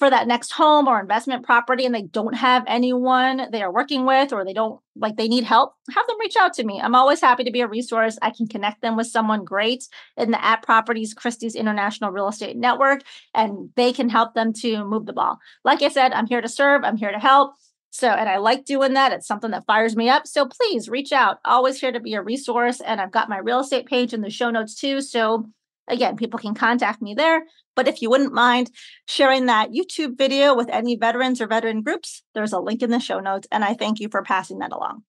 for 0.00 0.08
that 0.08 0.26
next 0.26 0.50
home 0.50 0.88
or 0.88 0.98
investment 0.98 1.44
property 1.44 1.84
and 1.84 1.94
they 1.94 2.02
don't 2.02 2.34
have 2.34 2.64
anyone 2.66 3.46
they 3.52 3.62
are 3.62 3.72
working 3.72 4.06
with 4.06 4.32
or 4.32 4.46
they 4.46 4.54
don't 4.54 4.80
like 4.96 5.16
they 5.16 5.28
need 5.28 5.44
help, 5.44 5.74
have 5.94 6.06
them 6.06 6.18
reach 6.18 6.36
out 6.36 6.54
to 6.54 6.64
me. 6.64 6.80
I'm 6.80 6.94
always 6.94 7.20
happy 7.20 7.44
to 7.44 7.50
be 7.50 7.60
a 7.60 7.68
resource. 7.68 8.18
I 8.22 8.30
can 8.30 8.48
connect 8.48 8.80
them 8.80 8.96
with 8.96 9.08
someone 9.08 9.44
great 9.44 9.84
in 10.16 10.30
the 10.30 10.42
at 10.42 10.62
Properties 10.62 11.12
Christie's 11.12 11.54
International 11.54 12.10
Real 12.10 12.28
Estate 12.28 12.56
Network 12.56 13.02
and 13.34 13.68
they 13.76 13.92
can 13.92 14.08
help 14.08 14.32
them 14.32 14.54
to 14.54 14.84
move 14.86 15.04
the 15.04 15.12
ball. 15.12 15.38
Like 15.64 15.82
I 15.82 15.88
said, 15.88 16.12
I'm 16.12 16.26
here 16.26 16.40
to 16.40 16.48
serve, 16.48 16.82
I'm 16.82 16.96
here 16.96 17.12
to 17.12 17.18
help. 17.18 17.52
So, 17.90 18.08
and 18.08 18.28
I 18.28 18.38
like 18.38 18.64
doing 18.64 18.94
that. 18.94 19.12
It's 19.12 19.26
something 19.26 19.50
that 19.50 19.66
fires 19.66 19.96
me 19.96 20.08
up. 20.08 20.26
So 20.26 20.46
please 20.46 20.88
reach 20.88 21.12
out. 21.12 21.40
Always 21.44 21.78
here 21.78 21.92
to 21.92 22.00
be 22.00 22.14
a 22.14 22.22
resource. 22.22 22.80
And 22.80 23.00
I've 23.00 23.10
got 23.10 23.28
my 23.28 23.38
real 23.38 23.60
estate 23.60 23.86
page 23.86 24.14
in 24.14 24.22
the 24.22 24.30
show 24.30 24.48
notes 24.48 24.76
too. 24.76 25.02
So 25.02 25.46
again, 25.90 26.16
people 26.16 26.38
can 26.38 26.54
contact 26.54 27.02
me 27.02 27.14
there. 27.14 27.42
But 27.76 27.88
if 27.88 28.02
you 28.02 28.10
wouldn't 28.10 28.32
mind 28.32 28.70
sharing 29.06 29.46
that 29.46 29.70
YouTube 29.70 30.18
video 30.18 30.54
with 30.54 30.68
any 30.70 30.96
veterans 30.96 31.40
or 31.40 31.46
veteran 31.46 31.82
groups, 31.82 32.22
there's 32.34 32.52
a 32.52 32.60
link 32.60 32.82
in 32.82 32.90
the 32.90 33.00
show 33.00 33.20
notes. 33.20 33.48
And 33.50 33.64
I 33.64 33.74
thank 33.74 34.00
you 34.00 34.08
for 34.08 34.22
passing 34.22 34.58
that 34.58 34.72
along. 34.72 35.02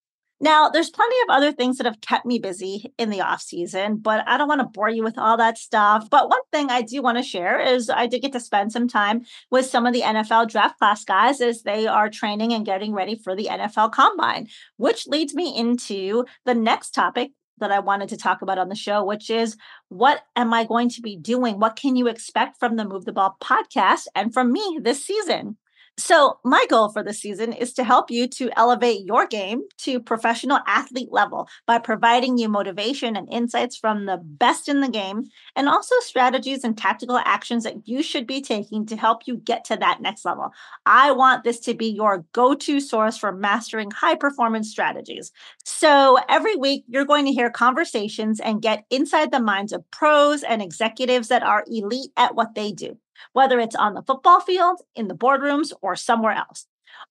Now, 0.44 0.70
there's 0.70 0.90
plenty 0.90 1.16
of 1.22 1.36
other 1.36 1.52
things 1.52 1.78
that 1.78 1.86
have 1.86 2.02
kept 2.02 2.26
me 2.26 2.40
busy 2.40 2.92
in 2.98 3.12
the 3.12 3.22
off 3.22 3.44
season, 3.44 3.98
but 3.98 4.28
I 4.28 4.40
don't 4.40 4.48
want 4.48 4.62
to 4.62 4.68
bore 4.68 4.90
you 4.90 5.04
with 5.04 5.20
all 5.20 5.38
that 5.38 5.60
stuff. 5.60 6.10
But 6.10 6.30
one 6.30 6.42
thing 6.52 6.72
I 6.72 6.82
do 6.82 7.04
want 7.04 7.20
to 7.20 7.24
share 7.24 7.60
is 7.60 7.92
I 7.92 8.08
did 8.08 8.24
get 8.24 8.32
to 8.32 8.40
spend 8.40 8.72
some 8.72 8.88
time 8.88 9.22
with 9.52 9.68
some 9.68 9.86
of 9.86 9.94
the 9.94 10.02
NFL 10.02 10.50
draft 10.50 10.80
class 10.80 11.04
guys 11.04 11.42
as 11.42 11.62
they 11.62 11.86
are 11.86 12.10
training 12.10 12.54
and 12.54 12.66
getting 12.66 12.92
ready 12.92 13.16
for 13.16 13.36
the 13.36 13.50
NFL 13.52 13.92
combine, 13.92 14.48
which 14.78 15.06
leads 15.06 15.36
me 15.36 15.56
into 15.56 16.26
the 16.46 16.56
next 16.56 16.96
topic, 16.96 17.34
that 17.62 17.72
I 17.72 17.80
wanted 17.80 18.10
to 18.10 18.18
talk 18.18 18.42
about 18.42 18.58
on 18.58 18.70
the 18.70 18.76
show, 18.76 19.04
which 19.04 19.30
is 19.30 19.56
what 19.88 20.22
am 20.36 20.54
I 20.54 20.66
going 20.66 20.90
to 20.90 21.02
be 21.02 21.16
doing? 21.16 21.60
What 21.60 21.78
can 21.78 21.96
you 21.96 22.08
expect 22.08 22.60
from 22.60 22.76
the 22.76 22.86
Move 22.86 23.06
the 23.06 23.14
Ball 23.14 23.38
podcast 23.42 24.08
and 24.14 24.34
from 24.34 24.52
me 24.52 24.80
this 24.82 25.04
season? 25.06 25.58
So, 26.04 26.40
my 26.44 26.66
goal 26.68 26.90
for 26.90 27.04
this 27.04 27.20
season 27.20 27.54
is 27.54 27.74
to 27.74 27.84
help 27.84 28.10
you 28.10 28.28
to 28.30 28.50
elevate 28.58 29.06
your 29.06 29.28
game 29.28 29.62
to 29.82 30.00
professional 30.00 30.58
athlete 30.66 31.12
level 31.12 31.48
by 31.68 31.78
providing 31.78 32.40
you 32.40 32.50
motivation 32.50 33.16
and 33.16 33.32
insights 33.32 33.78
from 33.78 34.08
the 34.08 34.18
best 34.18 34.68
in 34.68 34.82
the 34.82 34.90
game, 34.90 35.26
and 35.56 35.70
also 35.70 35.94
strategies 36.00 36.64
and 36.64 36.76
tactical 36.76 37.20
actions 37.20 37.66
that 37.66 37.88
you 37.88 38.02
should 38.02 38.26
be 38.26 38.42
taking 38.42 38.84
to 38.88 38.98
help 38.98 39.28
you 39.28 39.38
get 39.38 39.64
to 39.66 39.78
that 39.78 40.02
next 40.02 40.26
level. 40.26 40.50
I 40.88 41.12
want 41.12 41.44
this 41.44 41.60
to 41.62 41.76
be 41.76 41.92
your 41.92 42.26
go 42.34 42.56
to 42.56 42.80
source 42.80 43.16
for 43.16 43.32
mastering 43.32 43.92
high 43.92 44.16
performance 44.16 44.72
strategies. 44.72 45.32
So, 45.64 46.18
every 46.28 46.56
week, 46.56 46.84
you're 46.88 47.06
going 47.06 47.26
to 47.26 47.32
hear 47.32 47.52
conversations 47.52 48.40
and 48.40 48.60
get 48.60 48.86
inside 48.90 49.30
the 49.30 49.40
minds 49.40 49.72
of 49.72 49.90
pros 49.92 50.42
and 50.42 50.64
executives 50.64 51.28
that 51.28 51.44
are 51.44 51.64
elite 51.68 52.10
at 52.18 52.34
what 52.34 52.56
they 52.56 52.72
do 52.72 52.98
whether 53.34 53.60
it's 53.60 53.76
on 53.76 53.94
the 53.94 54.04
football 54.04 54.40
field, 54.40 54.82
in 54.96 55.08
the 55.08 55.16
boardrooms, 55.16 55.72
or 55.82 55.96
somewhere 55.96 56.34
else. 56.34 56.68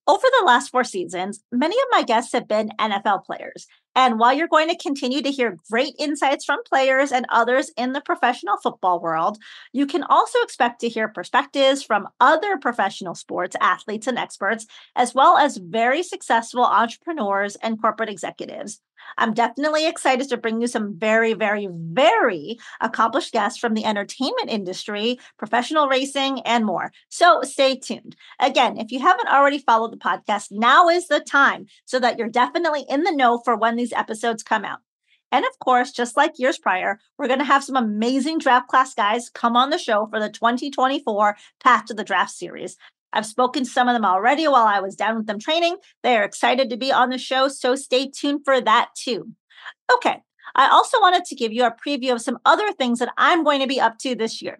Over 0.07 0.25
the 0.39 0.45
last 0.45 0.69
four 0.69 0.83
seasons, 0.83 1.43
many 1.51 1.75
of 1.75 1.87
my 1.91 2.03
guests 2.03 2.33
have 2.33 2.47
been 2.47 2.71
NFL 2.79 3.25
players. 3.25 3.67
And 3.95 4.19
while 4.19 4.33
you're 4.33 4.47
going 4.47 4.69
to 4.69 4.77
continue 4.77 5.21
to 5.21 5.31
hear 5.31 5.57
great 5.69 5.95
insights 5.99 6.45
from 6.45 6.63
players 6.63 7.11
and 7.11 7.25
others 7.29 7.71
in 7.75 7.91
the 7.91 8.01
professional 8.01 8.57
football 8.57 9.01
world, 9.01 9.37
you 9.73 9.85
can 9.85 10.03
also 10.03 10.39
expect 10.41 10.79
to 10.81 10.89
hear 10.89 11.09
perspectives 11.09 11.83
from 11.83 12.07
other 12.19 12.57
professional 12.57 13.15
sports 13.15 13.55
athletes 13.59 14.07
and 14.07 14.17
experts, 14.17 14.65
as 14.95 15.13
well 15.13 15.37
as 15.37 15.57
very 15.57 16.03
successful 16.03 16.63
entrepreneurs 16.63 17.57
and 17.57 17.81
corporate 17.81 18.09
executives. 18.09 18.79
I'm 19.17 19.33
definitely 19.33 19.87
excited 19.87 20.29
to 20.29 20.37
bring 20.37 20.61
you 20.61 20.67
some 20.67 20.97
very, 20.97 21.33
very, 21.33 21.67
very 21.71 22.59
accomplished 22.79 23.33
guests 23.33 23.59
from 23.59 23.73
the 23.73 23.85
entertainment 23.85 24.49
industry, 24.49 25.19
professional 25.37 25.87
racing, 25.87 26.41
and 26.41 26.65
more. 26.65 26.91
So 27.09 27.41
stay 27.43 27.77
tuned. 27.77 28.15
Again, 28.39 28.77
if 28.77 28.91
you 28.91 28.99
haven't 28.99 29.29
already 29.29 29.59
followed 29.59 29.91
the 29.91 29.97
podcast, 29.97 30.47
now 30.51 30.89
is 30.89 31.07
the 31.07 31.19
time 31.19 31.67
so 31.85 31.99
that 31.99 32.17
you're 32.17 32.29
definitely 32.29 32.85
in 32.89 33.03
the 33.03 33.11
know 33.11 33.41
for 33.43 33.55
when 33.55 33.75
these 33.75 33.93
episodes 33.93 34.43
come 34.43 34.65
out. 34.65 34.79
And 35.31 35.45
of 35.45 35.57
course, 35.59 35.91
just 35.91 36.17
like 36.17 36.37
years 36.37 36.57
prior, 36.57 36.99
we're 37.17 37.27
going 37.27 37.39
to 37.39 37.45
have 37.45 37.63
some 37.63 37.77
amazing 37.77 38.39
draft 38.39 38.67
class 38.67 38.93
guys 38.93 39.29
come 39.29 39.55
on 39.55 39.69
the 39.69 39.77
show 39.77 40.07
for 40.07 40.19
the 40.19 40.29
2024 40.29 41.37
Path 41.63 41.85
to 41.85 41.93
the 41.93 42.03
Draft 42.03 42.31
series. 42.31 42.77
I've 43.13 43.25
spoken 43.25 43.63
to 43.63 43.69
some 43.69 43.87
of 43.87 43.93
them 43.93 44.05
already 44.05 44.47
while 44.47 44.65
I 44.65 44.79
was 44.79 44.95
down 44.95 45.17
with 45.17 45.27
them 45.27 45.39
training. 45.39 45.77
They 46.03 46.17
are 46.17 46.23
excited 46.23 46.69
to 46.69 46.77
be 46.77 46.91
on 46.91 47.09
the 47.09 47.17
show, 47.17 47.47
so 47.47 47.75
stay 47.75 48.09
tuned 48.09 48.41
for 48.45 48.61
that 48.61 48.89
too. 48.95 49.31
Okay, 49.93 50.17
I 50.55 50.69
also 50.69 50.99
wanted 50.99 51.25
to 51.25 51.35
give 51.35 51.51
you 51.51 51.65
a 51.65 51.75
preview 51.75 52.13
of 52.13 52.21
some 52.21 52.39
other 52.45 52.71
things 52.71 52.99
that 52.99 53.13
I'm 53.17 53.43
going 53.43 53.61
to 53.61 53.67
be 53.67 53.79
up 53.79 53.97
to 53.99 54.15
this 54.15 54.41
year. 54.41 54.59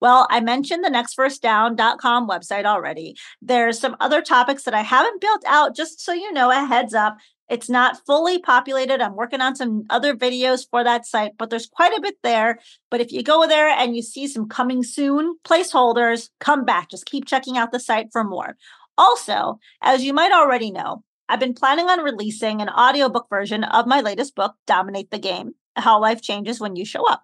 Well, 0.00 0.26
I 0.30 0.40
mentioned 0.40 0.84
the 0.84 0.90
nextfirstdown.com 0.90 2.28
website 2.28 2.64
already. 2.64 3.16
There's 3.42 3.80
some 3.80 3.96
other 3.98 4.22
topics 4.22 4.62
that 4.64 4.74
I 4.74 4.82
haven't 4.82 5.20
built 5.20 5.42
out, 5.46 5.74
just 5.74 6.00
so 6.00 6.12
you 6.12 6.32
know, 6.32 6.50
a 6.50 6.64
heads 6.64 6.94
up. 6.94 7.18
It's 7.48 7.68
not 7.70 8.04
fully 8.06 8.38
populated. 8.38 9.00
I'm 9.00 9.16
working 9.16 9.40
on 9.40 9.56
some 9.56 9.84
other 9.88 10.14
videos 10.14 10.66
for 10.70 10.84
that 10.84 11.06
site, 11.06 11.32
but 11.38 11.50
there's 11.50 11.66
quite 11.66 11.96
a 11.96 12.00
bit 12.00 12.16
there. 12.22 12.58
But 12.90 13.00
if 13.00 13.10
you 13.10 13.22
go 13.22 13.46
there 13.46 13.68
and 13.68 13.96
you 13.96 14.02
see 14.02 14.26
some 14.28 14.48
coming 14.48 14.82
soon 14.82 15.36
placeholders, 15.44 16.28
come 16.40 16.64
back. 16.64 16.90
Just 16.90 17.06
keep 17.06 17.26
checking 17.26 17.56
out 17.56 17.72
the 17.72 17.80
site 17.80 18.08
for 18.12 18.22
more. 18.22 18.56
Also, 18.98 19.58
as 19.80 20.04
you 20.04 20.12
might 20.12 20.32
already 20.32 20.70
know, 20.70 21.04
I've 21.28 21.40
been 21.40 21.54
planning 21.54 21.88
on 21.88 22.02
releasing 22.02 22.60
an 22.60 22.68
audiobook 22.68 23.28
version 23.30 23.64
of 23.64 23.86
my 23.86 24.00
latest 24.00 24.34
book, 24.34 24.54
Dominate 24.66 25.10
the 25.10 25.18
Game 25.18 25.54
How 25.76 26.00
Life 26.00 26.22
Changes 26.22 26.60
When 26.60 26.76
You 26.76 26.84
Show 26.84 27.08
Up. 27.08 27.22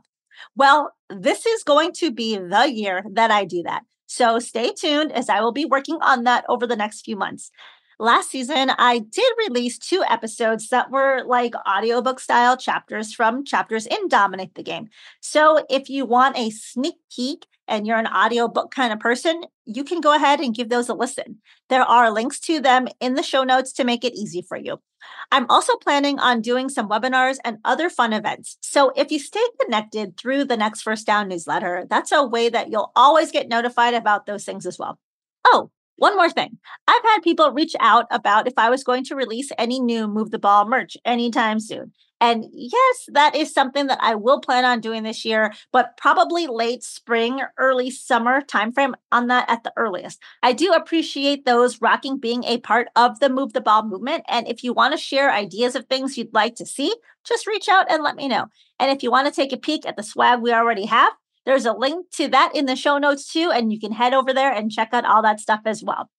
Well, 0.56 0.92
this 1.10 1.46
is 1.46 1.64
going 1.64 1.92
to 1.94 2.10
be 2.10 2.36
the 2.36 2.70
year 2.70 3.04
that 3.12 3.30
I 3.30 3.44
do 3.44 3.62
that. 3.64 3.82
So 4.06 4.38
stay 4.38 4.72
tuned 4.72 5.12
as 5.12 5.28
I 5.28 5.40
will 5.40 5.52
be 5.52 5.64
working 5.64 5.98
on 6.00 6.24
that 6.24 6.44
over 6.48 6.66
the 6.66 6.76
next 6.76 7.02
few 7.02 7.16
months. 7.16 7.50
Last 7.98 8.30
season, 8.30 8.70
I 8.70 8.98
did 8.98 9.32
release 9.46 9.78
two 9.78 10.02
episodes 10.08 10.68
that 10.70 10.90
were 10.90 11.22
like 11.24 11.54
audiobook 11.66 12.18
style 12.18 12.56
chapters 12.56 13.14
from 13.14 13.44
chapters 13.44 13.86
in 13.86 14.08
Dominate 14.08 14.54
the 14.54 14.62
Game. 14.62 14.88
So 15.20 15.64
if 15.70 15.88
you 15.88 16.04
want 16.04 16.36
a 16.36 16.50
sneak 16.50 16.96
peek 17.14 17.46
and 17.68 17.86
you're 17.86 17.98
an 17.98 18.08
audiobook 18.08 18.72
kind 18.72 18.92
of 18.92 18.98
person, 18.98 19.44
you 19.64 19.84
can 19.84 20.00
go 20.00 20.14
ahead 20.14 20.40
and 20.40 20.54
give 20.54 20.68
those 20.68 20.88
a 20.88 20.94
listen. 20.94 21.40
There 21.68 21.82
are 21.82 22.10
links 22.10 22.40
to 22.40 22.60
them 22.60 22.88
in 23.00 23.14
the 23.14 23.22
show 23.22 23.44
notes 23.44 23.72
to 23.74 23.84
make 23.84 24.04
it 24.04 24.14
easy 24.14 24.42
for 24.42 24.56
you. 24.56 24.80
I'm 25.30 25.46
also 25.48 25.76
planning 25.76 26.18
on 26.18 26.40
doing 26.40 26.68
some 26.68 26.88
webinars 26.88 27.36
and 27.44 27.58
other 27.64 27.90
fun 27.90 28.12
events. 28.12 28.58
So 28.60 28.92
if 28.96 29.10
you 29.10 29.18
stay 29.18 29.44
connected 29.60 30.16
through 30.16 30.44
the 30.44 30.56
Next 30.56 30.82
First 30.82 31.06
Down 31.06 31.28
newsletter, 31.28 31.86
that's 31.88 32.12
a 32.12 32.24
way 32.24 32.48
that 32.48 32.70
you'll 32.70 32.92
always 32.96 33.30
get 33.30 33.48
notified 33.48 33.94
about 33.94 34.26
those 34.26 34.44
things 34.44 34.66
as 34.66 34.78
well. 34.78 34.98
Oh, 35.44 35.70
one 35.96 36.16
more 36.16 36.30
thing. 36.30 36.58
I've 36.88 37.02
had 37.02 37.22
people 37.22 37.52
reach 37.52 37.76
out 37.80 38.06
about 38.10 38.48
if 38.48 38.54
I 38.56 38.70
was 38.70 38.84
going 38.84 39.04
to 39.04 39.16
release 39.16 39.50
any 39.58 39.80
new 39.80 40.08
Move 40.08 40.30
the 40.30 40.38
Ball 40.38 40.66
merch 40.66 40.96
anytime 41.04 41.60
soon. 41.60 41.92
And 42.20 42.46
yes, 42.52 43.08
that 43.08 43.36
is 43.36 43.52
something 43.52 43.86
that 43.88 43.98
I 44.00 44.14
will 44.14 44.40
plan 44.40 44.64
on 44.64 44.80
doing 44.80 45.02
this 45.02 45.24
year, 45.24 45.52
but 45.72 45.96
probably 45.96 46.46
late 46.46 46.82
spring, 46.82 47.40
early 47.58 47.90
summer 47.90 48.40
timeframe 48.40 48.94
on 49.12 49.26
that 49.26 49.50
at 49.50 49.62
the 49.62 49.72
earliest. 49.76 50.22
I 50.42 50.52
do 50.52 50.72
appreciate 50.72 51.44
those 51.44 51.82
rocking 51.82 52.18
being 52.18 52.44
a 52.44 52.58
part 52.58 52.88
of 52.96 53.20
the 53.20 53.28
Move 53.28 53.52
the 53.52 53.60
Ball 53.60 53.84
movement. 53.84 54.24
And 54.28 54.48
if 54.48 54.64
you 54.64 54.72
want 54.72 54.92
to 54.94 54.98
share 54.98 55.30
ideas 55.30 55.74
of 55.74 55.86
things 55.86 56.16
you'd 56.16 56.32
like 56.32 56.54
to 56.56 56.66
see, 56.66 56.94
just 57.24 57.46
reach 57.46 57.68
out 57.68 57.90
and 57.90 58.02
let 58.02 58.16
me 58.16 58.28
know. 58.28 58.46
And 58.78 58.90
if 58.90 59.02
you 59.02 59.10
want 59.10 59.28
to 59.28 59.34
take 59.34 59.52
a 59.52 59.58
peek 59.58 59.86
at 59.86 59.96
the 59.96 60.02
swag 60.02 60.40
we 60.40 60.52
already 60.52 60.86
have, 60.86 61.12
there's 61.46 61.66
a 61.66 61.72
link 61.72 62.10
to 62.12 62.28
that 62.28 62.52
in 62.54 62.66
the 62.66 62.76
show 62.76 62.98
notes 62.98 63.30
too, 63.30 63.50
and 63.52 63.72
you 63.72 63.78
can 63.78 63.92
head 63.92 64.14
over 64.14 64.32
there 64.32 64.52
and 64.52 64.70
check 64.70 64.90
out 64.92 65.04
all 65.04 65.22
that 65.22 65.40
stuff 65.40 65.60
as 65.64 65.82
well. 65.82 66.10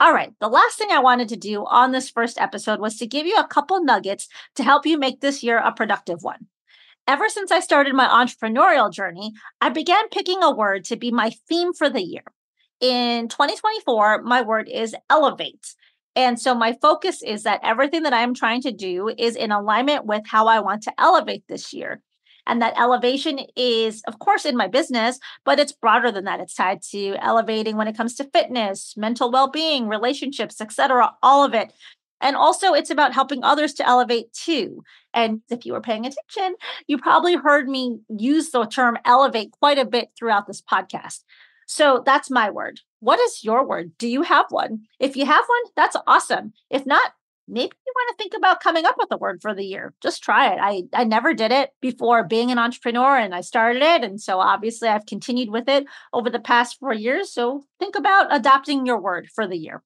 All 0.00 0.12
right, 0.12 0.32
the 0.40 0.48
last 0.48 0.78
thing 0.78 0.90
I 0.90 0.98
wanted 0.98 1.28
to 1.28 1.36
do 1.36 1.64
on 1.66 1.92
this 1.92 2.10
first 2.10 2.38
episode 2.40 2.80
was 2.80 2.96
to 2.96 3.06
give 3.06 3.26
you 3.26 3.36
a 3.36 3.46
couple 3.46 3.82
nuggets 3.84 4.28
to 4.56 4.64
help 4.64 4.84
you 4.84 4.98
make 4.98 5.20
this 5.20 5.42
year 5.42 5.58
a 5.58 5.72
productive 5.72 6.22
one. 6.22 6.48
Ever 7.06 7.28
since 7.28 7.50
I 7.50 7.60
started 7.60 7.94
my 7.94 8.08
entrepreneurial 8.08 8.92
journey, 8.92 9.32
I 9.60 9.68
began 9.68 10.08
picking 10.08 10.42
a 10.42 10.54
word 10.54 10.84
to 10.86 10.96
be 10.96 11.10
my 11.10 11.30
theme 11.48 11.72
for 11.72 11.90
the 11.90 12.02
year. 12.02 12.24
In 12.80 13.28
2024, 13.28 14.22
my 14.22 14.42
word 14.42 14.68
is 14.68 14.94
elevate. 15.08 15.74
And 16.14 16.40
so 16.40 16.54
my 16.54 16.76
focus 16.80 17.22
is 17.22 17.44
that 17.44 17.60
everything 17.62 18.02
that 18.02 18.12
I'm 18.12 18.34
trying 18.34 18.62
to 18.62 18.72
do 18.72 19.08
is 19.16 19.36
in 19.36 19.50
alignment 19.50 20.04
with 20.04 20.26
how 20.26 20.46
I 20.46 20.60
want 20.60 20.82
to 20.84 20.92
elevate 20.98 21.44
this 21.48 21.72
year. 21.72 22.02
And 22.46 22.60
that 22.60 22.78
elevation 22.78 23.40
is, 23.56 24.02
of 24.08 24.18
course, 24.18 24.44
in 24.44 24.56
my 24.56 24.66
business, 24.66 25.18
but 25.44 25.60
it's 25.60 25.72
broader 25.72 26.10
than 26.10 26.24
that. 26.24 26.40
It's 26.40 26.54
tied 26.54 26.82
to 26.90 27.14
elevating 27.20 27.76
when 27.76 27.88
it 27.88 27.96
comes 27.96 28.14
to 28.16 28.24
fitness, 28.24 28.94
mental 28.96 29.30
well 29.30 29.48
being, 29.48 29.88
relationships, 29.88 30.60
etc. 30.60 31.12
all 31.22 31.44
of 31.44 31.54
it. 31.54 31.72
And 32.20 32.36
also, 32.36 32.72
it's 32.72 32.90
about 32.90 33.12
helping 33.12 33.42
others 33.42 33.74
to 33.74 33.86
elevate 33.86 34.32
too. 34.32 34.84
And 35.12 35.42
if 35.50 35.66
you 35.66 35.72
were 35.72 35.80
paying 35.80 36.06
attention, 36.06 36.56
you 36.86 36.96
probably 36.96 37.36
heard 37.36 37.68
me 37.68 37.98
use 38.08 38.50
the 38.50 38.64
term 38.64 38.96
elevate 39.04 39.50
quite 39.50 39.78
a 39.78 39.84
bit 39.84 40.10
throughout 40.16 40.46
this 40.46 40.62
podcast. 40.62 41.24
So 41.66 42.02
that's 42.04 42.30
my 42.30 42.50
word. 42.50 42.80
What 43.00 43.18
is 43.18 43.42
your 43.42 43.66
word? 43.66 43.92
Do 43.98 44.06
you 44.06 44.22
have 44.22 44.46
one? 44.50 44.82
If 45.00 45.16
you 45.16 45.26
have 45.26 45.44
one, 45.46 45.72
that's 45.74 45.96
awesome. 46.06 46.52
If 46.70 46.86
not, 46.86 47.12
maybe 47.48 47.72
you 47.86 47.92
want 47.94 48.16
to 48.16 48.22
think 48.22 48.34
about 48.34 48.60
coming 48.60 48.84
up 48.86 48.96
with 48.98 49.08
a 49.12 49.16
word 49.18 49.40
for 49.42 49.54
the 49.54 49.64
year. 49.64 49.94
Just 50.02 50.22
try 50.22 50.52
it. 50.52 50.58
I 50.60 50.84
I 50.92 51.04
never 51.04 51.34
did 51.34 51.52
it 51.52 51.70
before 51.80 52.24
being 52.24 52.50
an 52.50 52.58
entrepreneur 52.58 53.16
and 53.16 53.34
I 53.34 53.40
started 53.40 53.82
it 53.82 54.04
and 54.04 54.20
so 54.20 54.40
obviously 54.40 54.88
I've 54.88 55.06
continued 55.06 55.50
with 55.50 55.68
it 55.68 55.84
over 56.12 56.30
the 56.30 56.40
past 56.40 56.78
4 56.80 56.94
years. 56.94 57.32
So 57.32 57.64
think 57.78 57.96
about 57.96 58.34
adopting 58.34 58.86
your 58.86 59.00
word 59.00 59.28
for 59.34 59.46
the 59.46 59.58
year. 59.58 59.82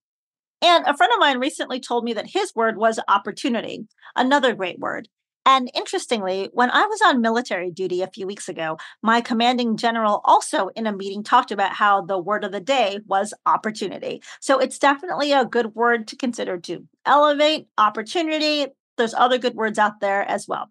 And 0.61 0.85
a 0.87 0.97
friend 0.97 1.11
of 1.13 1.19
mine 1.19 1.39
recently 1.39 1.79
told 1.79 2.03
me 2.03 2.13
that 2.13 2.31
his 2.31 2.53
word 2.55 2.77
was 2.77 2.99
opportunity, 3.07 3.87
another 4.15 4.55
great 4.55 4.79
word. 4.79 5.07
And 5.47 5.71
interestingly, 5.73 6.49
when 6.51 6.69
I 6.69 6.85
was 6.87 7.01
on 7.01 7.21
military 7.21 7.71
duty 7.71 8.01
a 8.01 8.11
few 8.11 8.27
weeks 8.27 8.49
ago, 8.49 8.77
my 9.01 9.21
commanding 9.21 9.77
general 9.77 10.19
also 10.25 10.67
in 10.75 10.85
a 10.85 10.91
meeting 10.91 11.23
talked 11.23 11.51
about 11.51 11.71
how 11.71 12.01
the 12.01 12.19
word 12.19 12.43
of 12.43 12.51
the 12.51 12.59
day 12.59 12.99
was 13.07 13.33
opportunity. 13.45 14.21
So 14.41 14.59
it's 14.59 14.77
definitely 14.77 15.31
a 15.31 15.45
good 15.45 15.73
word 15.73 16.05
to 16.09 16.17
consider 16.17 16.57
to 16.57 16.85
elevate 17.05 17.67
opportunity. 17.77 18.67
There's 18.97 19.13
other 19.13 19.37
good 19.37 19.55
words 19.55 19.79
out 19.79 20.01
there 20.01 20.29
as 20.29 20.49
well. 20.49 20.69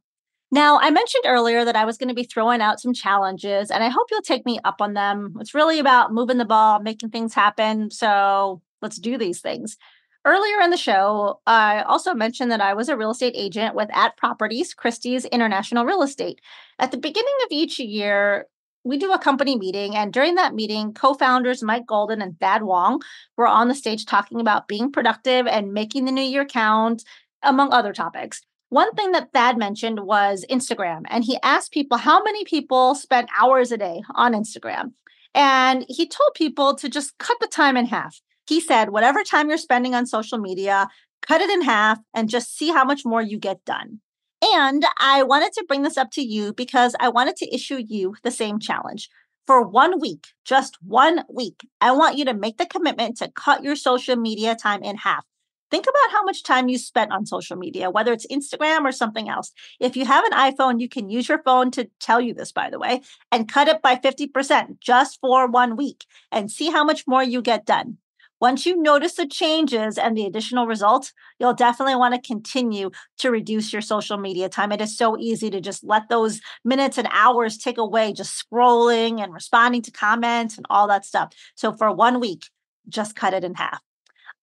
Now, 0.53 0.79
I 0.79 0.91
mentioned 0.91 1.25
earlier 1.27 1.65
that 1.65 1.75
I 1.75 1.87
was 1.87 1.97
going 1.97 2.11
to 2.11 2.15
be 2.15 2.25
throwing 2.25 2.61
out 2.61 2.79
some 2.79 2.93
challenges, 2.93 3.71
and 3.71 3.83
I 3.83 3.89
hope 3.89 4.09
you'll 4.11 4.21
take 4.21 4.45
me 4.45 4.61
up 4.63 4.83
on 4.83 4.93
them. 4.93 5.37
It's 5.41 5.55
really 5.55 5.79
about 5.79 6.13
moving 6.13 6.37
the 6.37 6.45
ball, 6.45 6.81
making 6.81 7.11
things 7.11 7.33
happen. 7.33 7.91
So 7.91 8.61
let's 8.83 8.99
do 8.99 9.17
these 9.17 9.41
things. 9.41 9.79
Earlier 10.27 10.61
in 10.61 10.71
the 10.71 10.77
show, 10.77 11.41
I 11.47 11.83
also 11.83 12.13
mentioned 12.13 12.51
that 12.51 12.61
I 12.61 12.75
was 12.75 12.89
a 12.89 12.97
real 12.97 13.13
estate 13.13 13.35
agent 13.37 13.77
with 13.77 13.89
At 13.93 14.17
Properties, 14.17 14.75
Christie's 14.75 15.25
International 15.25 15.85
Real 15.85 16.03
Estate. 16.03 16.41
At 16.81 16.91
the 16.91 16.97
beginning 16.97 17.35
of 17.45 17.53
each 17.53 17.79
year, 17.79 18.49
we 18.83 18.99
do 18.99 19.13
a 19.13 19.21
company 19.21 19.57
meeting, 19.57 19.95
and 19.95 20.13
during 20.13 20.35
that 20.35 20.53
meeting, 20.53 20.93
co-founders 20.93 21.63
Mike 21.63 21.87
Golden 21.87 22.21
and 22.21 22.39
Thad 22.41 22.65
Wong 22.65 23.03
were 23.37 23.47
on 23.47 23.69
the 23.69 23.75
stage 23.77 24.05
talking 24.05 24.41
about 24.41 24.67
being 24.67 24.91
productive 24.91 25.47
and 25.47 25.73
making 25.73 26.07
the 26.07 26.13
new 26.13 26.23
year 26.23 26.45
count, 26.45 27.05
among 27.45 27.73
other 27.73 27.93
topics. 27.93 28.43
One 28.71 28.93
thing 28.97 29.13
that 29.13 29.33
Thad 29.33 29.57
mentioned 29.57 30.01
was 30.01 30.45
Instagram, 30.51 31.03
and 31.07 31.23
he 31.23 31.39
asked 31.45 31.71
people 31.71 31.99
how 31.99 32.21
many 32.25 32.45
people 32.45 32.97
spent 32.97 33.31
hours 33.39 33.71
a 33.71 33.79
day 33.79 34.03
on 34.17 34.33
Instagram. 34.33 34.93
And 35.37 35.85
he 35.89 36.09
told 36.09 36.31
people 36.35 36.75
to 36.75 36.89
just 36.89 37.17
cut 37.19 37.37
the 37.41 37.47
time 37.47 37.77
in 37.77 37.87
half. 37.87 38.21
He 38.47 38.61
said, 38.61 38.91
whatever 38.91 39.23
time 39.23 39.49
you're 39.49 39.59
spending 39.59 39.95
on 39.95 40.07
social 40.07 40.39
media, 40.39 40.89
cut 41.23 41.41
it 41.41 41.51
in 41.51 41.63
half 41.63 41.99
and 42.15 42.29
just 42.29 42.57
see 42.57 42.71
how 42.71 42.85
much 42.85 43.05
more 43.05 43.23
you 43.23 43.39
get 43.39 43.65
done. 43.65 44.01
And 44.43 44.85
I 44.99 45.23
wanted 45.23 45.53
to 45.55 45.65
bring 45.67 45.83
this 45.83 45.97
up 45.97 46.11
to 46.13 46.23
you 46.23 46.53
because 46.53 46.95
I 47.01 47.09
wanted 47.09 47.37
to 47.37 47.55
issue 47.55 47.83
you 47.85 48.15
the 48.23 48.31
same 48.31 48.59
challenge. 48.59 49.09
For 49.47 49.67
one 49.67 50.01
week, 50.01 50.29
just 50.45 50.77
one 50.83 51.25
week, 51.33 51.67
I 51.81 51.93
want 51.93 52.19
you 52.19 52.25
to 52.27 52.35
make 52.35 52.59
the 52.59 52.67
commitment 52.67 53.17
to 53.19 53.31
cut 53.31 53.63
your 53.63 53.77
social 53.77 54.17
media 54.17 54.57
time 54.57 54.83
in 54.83 54.97
half. 54.97 55.25
Think 55.71 55.85
about 55.85 56.13
how 56.13 56.23
much 56.23 56.45
time 56.45 56.69
you 56.69 56.79
spent 56.79 57.13
on 57.13 57.27
social 57.27 57.57
media, 57.57 57.91
whether 57.91 58.13
it's 58.13 58.27
Instagram 58.27 58.85
or 58.85 58.93
something 58.93 59.29
else. 59.29 59.53
If 59.81 59.97
you 59.97 60.05
have 60.05 60.25
an 60.25 60.33
iPhone, 60.33 60.81
you 60.81 60.89
can 60.89 61.11
use 61.11 61.29
your 61.29 61.43
phone 61.43 61.71
to 61.73 61.89
tell 61.99 62.21
you 62.21 62.35
this, 62.35 62.53
by 62.53 62.71
the 62.71 62.79
way, 62.79 63.01
and 63.33 63.49
cut 63.49 63.69
it 63.69 63.83
by 63.83 63.97
50% 63.97 64.81
just 64.81 65.19
for 65.21 65.49
one 65.49 65.77
week 65.77 66.05
and 66.31 66.51
see 66.51 66.71
how 66.71 66.85
much 66.85 67.05
more 67.07 67.23
you 67.23 67.43
get 67.43 67.67
done. 67.67 67.99
Once 68.41 68.67
you 68.67 68.81
notice 68.81 69.15
the 69.15 69.27
changes 69.27 69.97
and 69.97 70.17
the 70.17 70.27
additional 70.27 70.67
results, 70.67 71.13
you'll 71.39 71.55
definitely 71.55 71.97
want 71.97 72.15
to 72.15 72.21
continue 72.21 72.91
to 73.17 73.31
reduce 73.31 73.73
your 73.73 73.81
social 73.81 74.19
media 74.19 74.49
time. 74.49 74.73
It 74.73 74.81
is 74.81 74.97
so 74.97 75.17
easy 75.19 75.49
to 75.51 75.61
just 75.61 75.83
let 75.83 76.09
those 76.09 76.41
minutes 76.65 76.99
and 76.99 77.09
hours 77.11 77.57
tick 77.57 77.79
away, 77.79 78.13
just 78.13 78.45
scrolling 78.45 79.23
and 79.23 79.33
responding 79.33 79.83
to 79.83 79.91
comments 79.91 80.59
and 80.59 80.67
all 80.69 80.87
that 80.89 81.07
stuff. 81.07 81.33
So 81.55 81.73
for 81.73 81.91
one 81.91 82.21
week, 82.21 82.51
just 82.89 83.17
cut 83.17 83.33
it 83.33 83.43
in 83.43 83.55
half. 83.55 83.81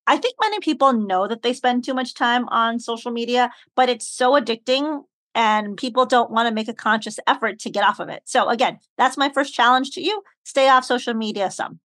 I 0.06 0.16
think 0.16 0.34
many 0.40 0.60
people 0.60 0.92
know 0.92 1.26
that 1.28 1.42
they 1.42 1.52
spend 1.52 1.84
too 1.84 1.94
much 1.94 2.14
time 2.14 2.48
on 2.48 2.78
social 2.78 3.10
media, 3.10 3.50
but 3.74 3.88
it's 3.88 4.06
so 4.06 4.32
addicting 4.32 5.04
and 5.34 5.76
people 5.76 6.04
don't 6.04 6.30
want 6.30 6.48
to 6.48 6.54
make 6.54 6.68
a 6.68 6.74
conscious 6.74 7.18
effort 7.26 7.58
to 7.60 7.70
get 7.70 7.84
off 7.84 8.00
of 8.00 8.08
it. 8.08 8.22
So, 8.24 8.48
again, 8.48 8.78
that's 8.98 9.16
my 9.16 9.30
first 9.30 9.54
challenge 9.54 9.92
to 9.92 10.02
you 10.02 10.22
stay 10.44 10.68
off 10.68 10.84
social 10.84 11.14
media 11.14 11.50
some. 11.50 11.80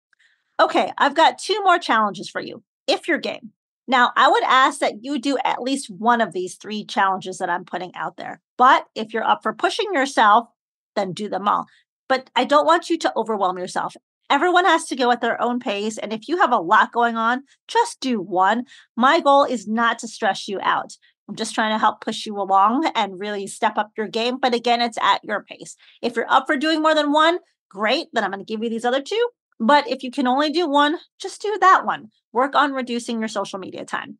Okay, 0.60 0.92
I've 0.98 1.16
got 1.16 1.38
two 1.38 1.62
more 1.64 1.80
challenges 1.80 2.30
for 2.30 2.42
you 2.42 2.64
if 2.88 3.08
you're 3.08 3.18
game. 3.18 3.52
Now, 3.88 4.12
I 4.16 4.30
would 4.30 4.44
ask 4.44 4.80
that 4.80 5.04
you 5.04 5.20
do 5.20 5.38
at 5.44 5.62
least 5.62 5.90
one 5.90 6.22
of 6.22 6.34
these 6.34 6.56
three 6.56 6.86
challenges 6.86 7.38
that 7.38 7.50
I'm 7.50 7.66
putting 7.66 7.94
out 7.94 8.18
there. 8.18 8.42
But 8.58 8.88
if 8.96 9.14
you're 9.14 9.24
up 9.24 9.44
for 9.44 9.54
pushing 9.54 9.94
yourself, 9.94 10.48
then 10.96 11.14
do 11.14 11.30
them 11.30 11.48
all. 11.48 11.66
But 12.08 12.30
I 12.36 12.46
don't 12.46 12.66
want 12.66 12.90
you 12.90 12.98
to 13.00 13.14
overwhelm 13.16 13.58
yourself. 13.58 13.96
Everyone 14.30 14.66
has 14.66 14.86
to 14.86 14.96
go 14.96 15.12
at 15.12 15.22
their 15.22 15.40
own 15.40 15.60
pace. 15.60 16.00
And 16.00 16.12
if 16.12 16.28
you 16.28 16.38
have 16.38 16.52
a 16.52 16.58
lot 16.58 16.92
going 16.92 17.16
on, 17.16 17.44
just 17.68 18.00
do 18.00 18.20
one. 18.20 18.64
My 18.96 19.20
goal 19.20 19.44
is 19.44 19.68
not 19.68 20.00
to 20.00 20.08
stress 20.08 20.48
you 20.48 20.60
out. 20.64 20.94
I'm 21.30 21.36
just 21.36 21.54
trying 21.54 21.74
to 21.74 21.80
help 21.80 22.02
push 22.02 22.26
you 22.26 22.36
along 22.40 22.90
and 22.96 23.20
really 23.20 23.46
step 23.46 23.78
up 23.78 23.92
your 23.98 24.08
game. 24.08 24.38
But 24.40 24.56
again, 24.56 24.82
it's 24.82 24.98
at 25.00 25.24
your 25.24 25.44
pace. 25.44 25.76
If 26.02 26.16
you're 26.16 26.32
up 26.32 26.46
for 26.48 26.58
doing 26.58 26.82
more 26.82 26.96
than 26.96 27.12
one, 27.12 27.40
great. 27.70 28.08
Then 28.14 28.24
I'm 28.24 28.32
going 28.32 28.44
to 28.44 28.52
give 28.52 28.64
you 28.64 28.70
these 28.70 28.86
other 28.86 29.02
two. 29.02 29.30
But 29.60 29.88
if 29.90 30.04
you 30.04 30.12
can 30.12 30.28
only 30.28 30.52
do 30.52 30.68
one, 30.68 30.98
just 31.20 31.42
do 31.42 31.58
that 31.62 31.86
one. 31.86 32.10
Work 32.34 32.56
on 32.56 32.74
reducing 32.74 33.20
your 33.20 33.30
social 33.30 33.60
media 33.60 33.86
time. 33.86 34.18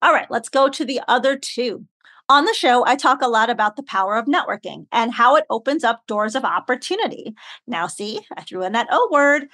All 0.00 0.12
right, 0.12 0.30
let's 0.30 0.48
go 0.48 0.68
to 0.68 0.84
the 0.84 1.00
other 1.08 1.36
two. 1.36 1.86
On 2.30 2.46
the 2.46 2.54
show, 2.54 2.86
I 2.86 2.96
talk 2.96 3.20
a 3.20 3.28
lot 3.28 3.50
about 3.50 3.76
the 3.76 3.82
power 3.82 4.16
of 4.16 4.24
networking 4.24 4.86
and 4.92 5.12
how 5.12 5.36
it 5.36 5.44
opens 5.50 5.84
up 5.84 6.06
doors 6.06 6.34
of 6.34 6.44
opportunity. 6.44 7.34
Now, 7.66 7.86
see, 7.86 8.20
I 8.34 8.42
threw 8.42 8.62
in 8.62 8.72
that 8.72 8.88
O 8.90 9.10
word. 9.12 9.48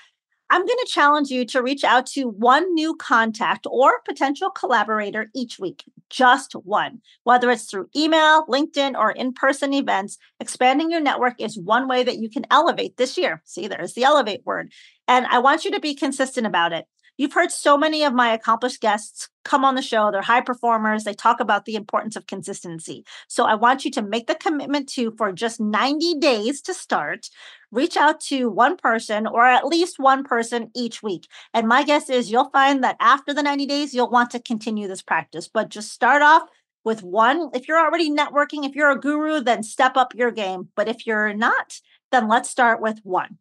I'm 0.52 0.66
going 0.66 0.78
to 0.84 0.92
challenge 0.92 1.30
you 1.30 1.44
to 1.46 1.62
reach 1.62 1.84
out 1.84 2.06
to 2.06 2.24
one 2.24 2.74
new 2.74 2.96
contact 2.96 3.68
or 3.70 4.00
potential 4.04 4.50
collaborator 4.50 5.30
each 5.32 5.60
week, 5.60 5.84
just 6.10 6.54
one. 6.54 7.00
Whether 7.22 7.52
it's 7.52 7.64
through 7.64 7.88
email, 7.94 8.44
LinkedIn, 8.46 8.98
or 8.98 9.12
in 9.12 9.32
person 9.32 9.72
events, 9.72 10.18
expanding 10.40 10.90
your 10.90 11.00
network 11.00 11.40
is 11.40 11.56
one 11.56 11.86
way 11.86 12.02
that 12.02 12.18
you 12.18 12.28
can 12.28 12.46
elevate 12.50 12.96
this 12.96 13.16
year. 13.16 13.42
See, 13.44 13.68
there's 13.68 13.94
the 13.94 14.02
elevate 14.02 14.44
word. 14.44 14.72
And 15.10 15.26
I 15.26 15.40
want 15.40 15.64
you 15.64 15.72
to 15.72 15.80
be 15.80 15.96
consistent 15.96 16.46
about 16.46 16.72
it. 16.72 16.86
You've 17.16 17.32
heard 17.32 17.50
so 17.50 17.76
many 17.76 18.04
of 18.04 18.14
my 18.14 18.32
accomplished 18.32 18.80
guests 18.80 19.28
come 19.44 19.64
on 19.64 19.74
the 19.74 19.82
show. 19.82 20.12
They're 20.12 20.22
high 20.22 20.40
performers. 20.40 21.02
They 21.02 21.14
talk 21.14 21.40
about 21.40 21.64
the 21.64 21.74
importance 21.74 22.14
of 22.14 22.28
consistency. 22.28 23.04
So 23.26 23.44
I 23.44 23.56
want 23.56 23.84
you 23.84 23.90
to 23.90 24.02
make 24.02 24.28
the 24.28 24.36
commitment 24.36 24.88
to, 24.90 25.10
for 25.18 25.32
just 25.32 25.58
90 25.58 26.20
days 26.20 26.60
to 26.62 26.74
start, 26.74 27.26
reach 27.72 27.96
out 27.96 28.20
to 28.26 28.50
one 28.50 28.76
person 28.76 29.26
or 29.26 29.44
at 29.44 29.66
least 29.66 29.98
one 29.98 30.22
person 30.22 30.70
each 30.76 31.02
week. 31.02 31.26
And 31.52 31.66
my 31.66 31.82
guess 31.82 32.08
is 32.08 32.30
you'll 32.30 32.50
find 32.50 32.84
that 32.84 32.96
after 33.00 33.34
the 33.34 33.42
90 33.42 33.66
days, 33.66 33.92
you'll 33.92 34.10
want 34.10 34.30
to 34.30 34.38
continue 34.38 34.86
this 34.86 35.02
practice. 35.02 35.48
But 35.52 35.70
just 35.70 35.90
start 35.90 36.22
off 36.22 36.44
with 36.84 37.02
one. 37.02 37.50
If 37.52 37.66
you're 37.66 37.84
already 37.84 38.12
networking, 38.12 38.64
if 38.64 38.76
you're 38.76 38.92
a 38.92 39.00
guru, 39.00 39.40
then 39.40 39.64
step 39.64 39.96
up 39.96 40.14
your 40.14 40.30
game. 40.30 40.68
But 40.76 40.86
if 40.86 41.04
you're 41.04 41.34
not, 41.34 41.80
then 42.12 42.28
let's 42.28 42.48
start 42.48 42.80
with 42.80 43.00
one. 43.02 43.38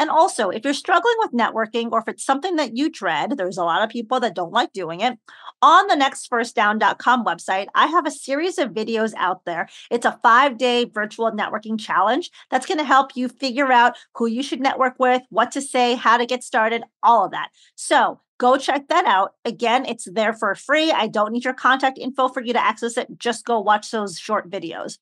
And 0.00 0.10
also, 0.10 0.50
if 0.50 0.64
you're 0.64 0.74
struggling 0.74 1.14
with 1.18 1.32
networking 1.32 1.92
or 1.92 2.00
if 2.00 2.08
it's 2.08 2.24
something 2.24 2.56
that 2.56 2.76
you 2.76 2.90
dread, 2.90 3.36
there's 3.36 3.56
a 3.56 3.64
lot 3.64 3.82
of 3.82 3.90
people 3.90 4.18
that 4.20 4.34
don't 4.34 4.52
like 4.52 4.72
doing 4.72 5.00
it. 5.00 5.18
On 5.62 5.86
the 5.86 5.94
nextfirstdown.com 5.94 7.24
website, 7.24 7.68
I 7.74 7.86
have 7.86 8.06
a 8.06 8.10
series 8.10 8.58
of 8.58 8.70
videos 8.70 9.14
out 9.16 9.44
there. 9.44 9.68
It's 9.90 10.04
a 10.04 10.18
five 10.22 10.58
day 10.58 10.84
virtual 10.84 11.30
networking 11.30 11.78
challenge 11.78 12.30
that's 12.50 12.66
going 12.66 12.78
to 12.78 12.84
help 12.84 13.12
you 13.14 13.28
figure 13.28 13.70
out 13.70 13.96
who 14.14 14.26
you 14.26 14.42
should 14.42 14.60
network 14.60 14.94
with, 14.98 15.22
what 15.30 15.52
to 15.52 15.62
say, 15.62 15.94
how 15.94 16.16
to 16.16 16.26
get 16.26 16.42
started, 16.42 16.82
all 17.02 17.24
of 17.24 17.30
that. 17.30 17.50
So 17.76 18.20
go 18.38 18.56
check 18.56 18.88
that 18.88 19.06
out. 19.06 19.34
Again, 19.44 19.86
it's 19.86 20.08
there 20.10 20.32
for 20.32 20.54
free. 20.56 20.90
I 20.90 21.06
don't 21.06 21.32
need 21.32 21.44
your 21.44 21.54
contact 21.54 21.98
info 21.98 22.28
for 22.28 22.42
you 22.42 22.52
to 22.52 22.62
access 22.62 22.98
it. 22.98 23.08
Just 23.18 23.44
go 23.44 23.60
watch 23.60 23.90
those 23.92 24.18
short 24.18 24.50
videos. 24.50 24.98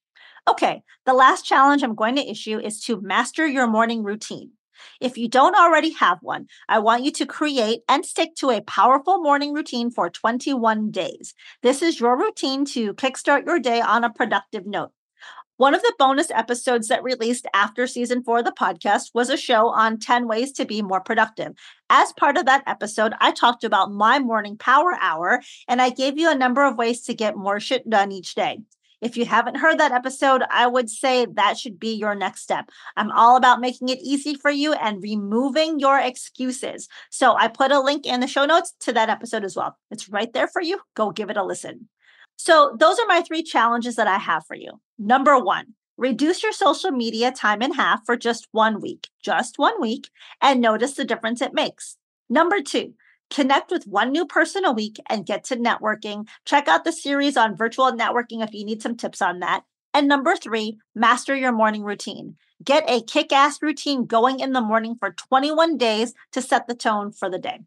Okay, 0.48 0.82
the 1.06 1.14
last 1.14 1.44
challenge 1.44 1.82
I'm 1.82 1.94
going 1.94 2.16
to 2.16 2.30
issue 2.30 2.58
is 2.58 2.80
to 2.84 3.00
master 3.00 3.46
your 3.46 3.66
morning 3.66 4.02
routine. 4.02 4.50
If 5.00 5.18
you 5.18 5.28
don't 5.28 5.56
already 5.56 5.90
have 5.94 6.18
one, 6.20 6.46
I 6.68 6.78
want 6.78 7.04
you 7.04 7.10
to 7.12 7.26
create 7.26 7.80
and 7.88 8.04
stick 8.04 8.34
to 8.36 8.50
a 8.50 8.60
powerful 8.60 9.22
morning 9.22 9.52
routine 9.52 9.90
for 9.90 10.10
21 10.10 10.90
days. 10.90 11.34
This 11.62 11.82
is 11.82 12.00
your 12.00 12.18
routine 12.18 12.64
to 12.66 12.94
kickstart 12.94 13.46
your 13.46 13.58
day 13.58 13.80
on 13.80 14.04
a 14.04 14.12
productive 14.12 14.66
note. 14.66 14.92
One 15.62 15.74
of 15.74 15.82
the 15.82 15.94
bonus 15.98 16.30
episodes 16.30 16.88
that 16.88 17.04
released 17.04 17.46
after 17.54 17.86
season 17.86 18.24
four 18.24 18.40
of 18.40 18.44
the 18.44 18.50
podcast 18.50 19.10
was 19.14 19.30
a 19.30 19.36
show 19.36 19.68
on 19.68 19.98
10 19.98 20.26
ways 20.26 20.50
to 20.54 20.64
be 20.64 20.82
more 20.82 21.00
productive. 21.00 21.52
As 21.88 22.12
part 22.14 22.36
of 22.36 22.46
that 22.46 22.64
episode, 22.66 23.12
I 23.20 23.30
talked 23.30 23.62
about 23.62 23.92
my 23.92 24.18
morning 24.18 24.56
power 24.56 24.96
hour 25.00 25.40
and 25.68 25.80
I 25.80 25.90
gave 25.90 26.18
you 26.18 26.30
a 26.30 26.34
number 26.34 26.64
of 26.64 26.78
ways 26.78 27.02
to 27.02 27.14
get 27.14 27.36
more 27.36 27.60
shit 27.60 27.88
done 27.88 28.10
each 28.10 28.34
day. 28.34 28.58
If 29.02 29.16
you 29.16 29.26
haven't 29.26 29.56
heard 29.56 29.78
that 29.78 29.90
episode, 29.90 30.42
I 30.48 30.68
would 30.68 30.88
say 30.88 31.26
that 31.26 31.58
should 31.58 31.80
be 31.80 31.92
your 31.92 32.14
next 32.14 32.42
step. 32.42 32.70
I'm 32.96 33.10
all 33.10 33.36
about 33.36 33.60
making 33.60 33.88
it 33.88 33.98
easy 34.00 34.36
for 34.36 34.50
you 34.50 34.74
and 34.74 35.02
removing 35.02 35.80
your 35.80 35.98
excuses. 35.98 36.88
So 37.10 37.34
I 37.34 37.48
put 37.48 37.72
a 37.72 37.80
link 37.80 38.06
in 38.06 38.20
the 38.20 38.28
show 38.28 38.46
notes 38.46 38.74
to 38.80 38.92
that 38.92 39.10
episode 39.10 39.44
as 39.44 39.56
well. 39.56 39.76
It's 39.90 40.08
right 40.08 40.32
there 40.32 40.46
for 40.46 40.62
you. 40.62 40.80
Go 40.94 41.10
give 41.10 41.30
it 41.30 41.36
a 41.36 41.44
listen. 41.44 41.88
So, 42.36 42.74
those 42.78 42.98
are 42.98 43.06
my 43.06 43.20
three 43.20 43.42
challenges 43.42 43.96
that 43.96 44.08
I 44.08 44.18
have 44.18 44.44
for 44.46 44.56
you. 44.56 44.80
Number 44.98 45.38
one, 45.38 45.74
reduce 45.96 46.42
your 46.42 46.52
social 46.52 46.90
media 46.90 47.30
time 47.30 47.62
in 47.62 47.72
half 47.72 48.04
for 48.06 48.16
just 48.16 48.48
one 48.52 48.80
week, 48.80 49.08
just 49.22 49.58
one 49.58 49.80
week, 49.80 50.08
and 50.40 50.60
notice 50.60 50.94
the 50.94 51.04
difference 51.04 51.40
it 51.40 51.54
makes. 51.54 51.96
Number 52.28 52.60
two, 52.62 52.94
Connect 53.32 53.70
with 53.70 53.86
one 53.86 54.12
new 54.12 54.26
person 54.26 54.66
a 54.66 54.72
week 54.72 55.00
and 55.08 55.24
get 55.24 55.42
to 55.44 55.56
networking. 55.56 56.28
Check 56.44 56.68
out 56.68 56.84
the 56.84 56.92
series 56.92 57.34
on 57.34 57.56
virtual 57.56 57.90
networking 57.90 58.44
if 58.44 58.52
you 58.52 58.62
need 58.62 58.82
some 58.82 58.94
tips 58.94 59.22
on 59.22 59.38
that. 59.38 59.64
And 59.94 60.06
number 60.06 60.36
three, 60.36 60.76
master 60.94 61.34
your 61.34 61.50
morning 61.50 61.82
routine. 61.82 62.36
Get 62.62 62.84
a 62.86 63.00
kick 63.00 63.32
ass 63.32 63.62
routine 63.62 64.04
going 64.04 64.40
in 64.40 64.52
the 64.52 64.60
morning 64.60 64.96
for 65.00 65.12
21 65.12 65.78
days 65.78 66.12
to 66.32 66.42
set 66.42 66.66
the 66.66 66.74
tone 66.74 67.10
for 67.10 67.30
the 67.30 67.38
day. 67.38 67.60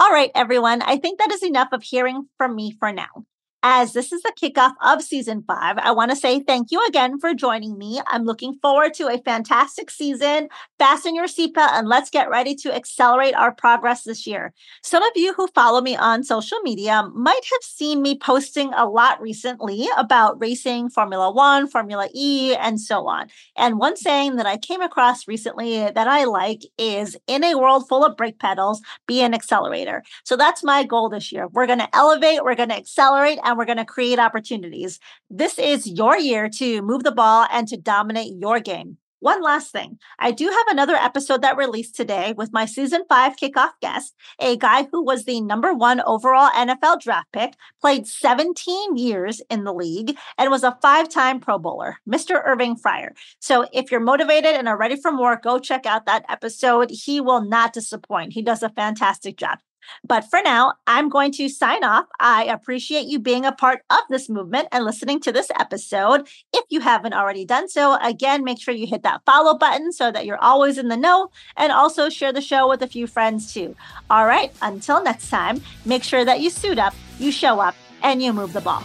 All 0.00 0.10
right, 0.10 0.30
everyone, 0.34 0.80
I 0.80 0.96
think 0.96 1.18
that 1.18 1.30
is 1.30 1.42
enough 1.42 1.68
of 1.72 1.82
hearing 1.82 2.28
from 2.38 2.56
me 2.56 2.74
for 2.80 2.90
now. 2.90 3.26
As 3.64 3.92
this 3.92 4.10
is 4.10 4.22
the 4.22 4.32
kickoff 4.40 4.72
of 4.80 5.02
season 5.02 5.44
five, 5.46 5.78
I 5.78 5.92
want 5.92 6.10
to 6.10 6.16
say 6.16 6.40
thank 6.40 6.72
you 6.72 6.84
again 6.88 7.20
for 7.20 7.32
joining 7.32 7.78
me. 7.78 8.00
I'm 8.08 8.24
looking 8.24 8.58
forward 8.60 8.92
to 8.94 9.06
a 9.06 9.22
fantastic 9.22 9.88
season. 9.88 10.48
Fasten 10.80 11.14
your 11.14 11.26
seatbelt 11.26 11.70
and 11.72 11.86
let's 11.86 12.10
get 12.10 12.28
ready 12.28 12.56
to 12.56 12.74
accelerate 12.74 13.36
our 13.36 13.52
progress 13.52 14.02
this 14.02 14.26
year. 14.26 14.52
Some 14.82 15.04
of 15.04 15.12
you 15.14 15.32
who 15.34 15.46
follow 15.54 15.80
me 15.80 15.94
on 15.94 16.24
social 16.24 16.58
media 16.64 17.08
might 17.14 17.44
have 17.52 17.62
seen 17.62 18.02
me 18.02 18.18
posting 18.18 18.74
a 18.74 18.84
lot 18.84 19.22
recently 19.22 19.86
about 19.96 20.40
racing 20.40 20.90
Formula 20.90 21.30
One, 21.30 21.68
Formula 21.68 22.08
E, 22.12 22.56
and 22.56 22.80
so 22.80 23.06
on. 23.06 23.28
And 23.56 23.78
one 23.78 23.96
saying 23.96 24.36
that 24.36 24.46
I 24.46 24.56
came 24.56 24.80
across 24.80 25.28
recently 25.28 25.88
that 25.88 26.08
I 26.08 26.24
like 26.24 26.62
is 26.78 27.16
in 27.28 27.44
a 27.44 27.56
world 27.56 27.86
full 27.88 28.04
of 28.04 28.16
brake 28.16 28.40
pedals, 28.40 28.82
be 29.06 29.22
an 29.22 29.34
accelerator. 29.34 30.02
So 30.24 30.36
that's 30.36 30.64
my 30.64 30.82
goal 30.82 31.08
this 31.08 31.30
year. 31.30 31.46
We're 31.46 31.68
going 31.68 31.78
to 31.78 31.96
elevate, 31.96 32.42
we're 32.42 32.56
going 32.56 32.70
to 32.70 32.76
accelerate, 32.76 33.38
and 33.44 33.51
we're 33.56 33.64
going 33.64 33.78
to 33.78 33.84
create 33.84 34.18
opportunities. 34.18 34.98
This 35.30 35.58
is 35.58 35.86
your 35.86 36.16
year 36.16 36.48
to 36.58 36.82
move 36.82 37.04
the 37.04 37.12
ball 37.12 37.46
and 37.50 37.68
to 37.68 37.76
dominate 37.76 38.34
your 38.38 38.60
game. 38.60 38.98
One 39.22 39.40
last 39.40 39.70
thing. 39.70 40.00
I 40.18 40.32
do 40.32 40.46
have 40.46 40.66
another 40.66 40.96
episode 40.96 41.42
that 41.42 41.56
released 41.56 41.94
today 41.94 42.34
with 42.36 42.52
my 42.52 42.64
season 42.64 43.04
five 43.08 43.36
kickoff 43.36 43.70
guest, 43.80 44.16
a 44.40 44.56
guy 44.56 44.88
who 44.90 45.04
was 45.04 45.26
the 45.26 45.40
number 45.40 45.72
one 45.72 46.00
overall 46.00 46.50
NFL 46.50 47.00
draft 47.00 47.28
pick, 47.32 47.52
played 47.80 48.08
17 48.08 48.96
years 48.96 49.40
in 49.48 49.62
the 49.62 49.72
league, 49.72 50.18
and 50.38 50.50
was 50.50 50.64
a 50.64 50.76
five 50.82 51.08
time 51.08 51.38
Pro 51.38 51.60
Bowler, 51.60 51.98
Mr. 52.08 52.42
Irving 52.44 52.74
Fryar. 52.74 53.10
So 53.38 53.64
if 53.72 53.92
you're 53.92 54.00
motivated 54.00 54.56
and 54.56 54.66
are 54.66 54.76
ready 54.76 54.96
for 54.96 55.12
more, 55.12 55.36
go 55.40 55.60
check 55.60 55.86
out 55.86 56.06
that 56.06 56.24
episode. 56.28 56.90
He 56.90 57.20
will 57.20 57.42
not 57.42 57.72
disappoint. 57.72 58.32
He 58.32 58.42
does 58.42 58.64
a 58.64 58.70
fantastic 58.70 59.36
job. 59.36 59.60
But 60.04 60.28
for 60.28 60.40
now, 60.42 60.74
I'm 60.86 61.08
going 61.08 61.32
to 61.32 61.48
sign 61.48 61.84
off. 61.84 62.06
I 62.20 62.44
appreciate 62.44 63.06
you 63.06 63.18
being 63.18 63.44
a 63.44 63.52
part 63.52 63.80
of 63.90 64.00
this 64.10 64.28
movement 64.28 64.68
and 64.72 64.84
listening 64.84 65.20
to 65.20 65.32
this 65.32 65.50
episode. 65.58 66.28
If 66.52 66.64
you 66.70 66.80
haven't 66.80 67.14
already 67.14 67.44
done 67.44 67.68
so, 67.68 67.98
again, 68.02 68.44
make 68.44 68.60
sure 68.60 68.74
you 68.74 68.86
hit 68.86 69.02
that 69.02 69.22
follow 69.24 69.56
button 69.56 69.92
so 69.92 70.10
that 70.10 70.26
you're 70.26 70.42
always 70.42 70.78
in 70.78 70.88
the 70.88 70.96
know 70.96 71.30
and 71.56 71.72
also 71.72 72.08
share 72.08 72.32
the 72.32 72.40
show 72.40 72.68
with 72.68 72.82
a 72.82 72.86
few 72.86 73.06
friends 73.06 73.52
too. 73.52 73.74
All 74.10 74.26
right, 74.26 74.52
until 74.62 75.02
next 75.02 75.30
time, 75.30 75.62
make 75.84 76.02
sure 76.04 76.24
that 76.24 76.40
you 76.40 76.50
suit 76.50 76.78
up, 76.78 76.94
you 77.18 77.32
show 77.32 77.60
up, 77.60 77.74
and 78.02 78.22
you 78.22 78.32
move 78.32 78.52
the 78.52 78.60
ball. 78.60 78.82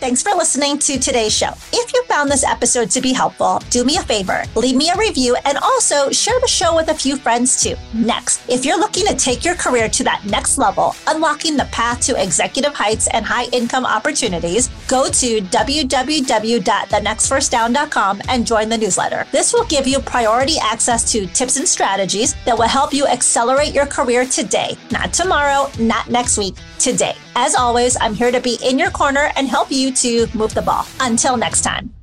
Thanks 0.00 0.22
for 0.22 0.32
listening 0.32 0.78
to 0.78 0.98
today's 0.98 1.36
show. 1.36 1.50
If 1.74 1.92
you 1.92 2.02
found 2.04 2.30
this 2.30 2.42
episode 2.42 2.90
to 2.92 3.02
be 3.02 3.12
helpful, 3.12 3.60
do 3.68 3.84
me 3.84 3.98
a 3.98 4.02
favor, 4.02 4.44
leave 4.56 4.74
me 4.74 4.88
a 4.88 4.96
review 4.96 5.36
and 5.44 5.58
also 5.58 6.10
share 6.10 6.40
the 6.40 6.48
show 6.48 6.74
with 6.74 6.88
a 6.88 6.94
few 6.94 7.18
friends 7.18 7.62
too. 7.62 7.74
Next, 7.92 8.40
if 8.48 8.64
you're 8.64 8.78
looking 8.78 9.06
to 9.08 9.14
take 9.14 9.44
your 9.44 9.56
career 9.56 9.90
to 9.90 10.02
that 10.04 10.24
next 10.24 10.56
level, 10.56 10.94
unlocking 11.06 11.58
the 11.58 11.66
path 11.66 12.00
to 12.06 12.18
executive 12.20 12.72
heights 12.72 13.08
and 13.08 13.26
high 13.26 13.44
income 13.52 13.84
opportunities, 13.84 14.68
go 14.88 15.10
to 15.10 15.42
www.thenextfirstdown.com 15.42 18.22
and 18.28 18.46
join 18.46 18.70
the 18.70 18.78
newsletter. 18.78 19.26
This 19.32 19.52
will 19.52 19.66
give 19.66 19.86
you 19.86 20.00
priority 20.00 20.56
access 20.62 21.12
to 21.12 21.26
tips 21.26 21.58
and 21.58 21.68
strategies 21.68 22.34
that 22.46 22.56
will 22.56 22.68
help 22.68 22.94
you 22.94 23.06
accelerate 23.06 23.74
your 23.74 23.84
career 23.84 24.24
today, 24.24 24.78
not 24.90 25.12
tomorrow, 25.12 25.70
not 25.78 26.08
next 26.08 26.38
week, 26.38 26.54
today. 26.78 27.14
As 27.36 27.54
always, 27.54 27.96
I'm 28.00 28.14
here 28.14 28.32
to 28.32 28.40
be 28.40 28.58
in 28.64 28.78
your 28.78 28.90
corner 28.90 29.30
and 29.36 29.46
help 29.46 29.70
to 29.92 30.26
move 30.34 30.54
the 30.54 30.62
ball. 30.62 30.86
Until 31.00 31.36
next 31.36 31.62
time. 31.62 31.99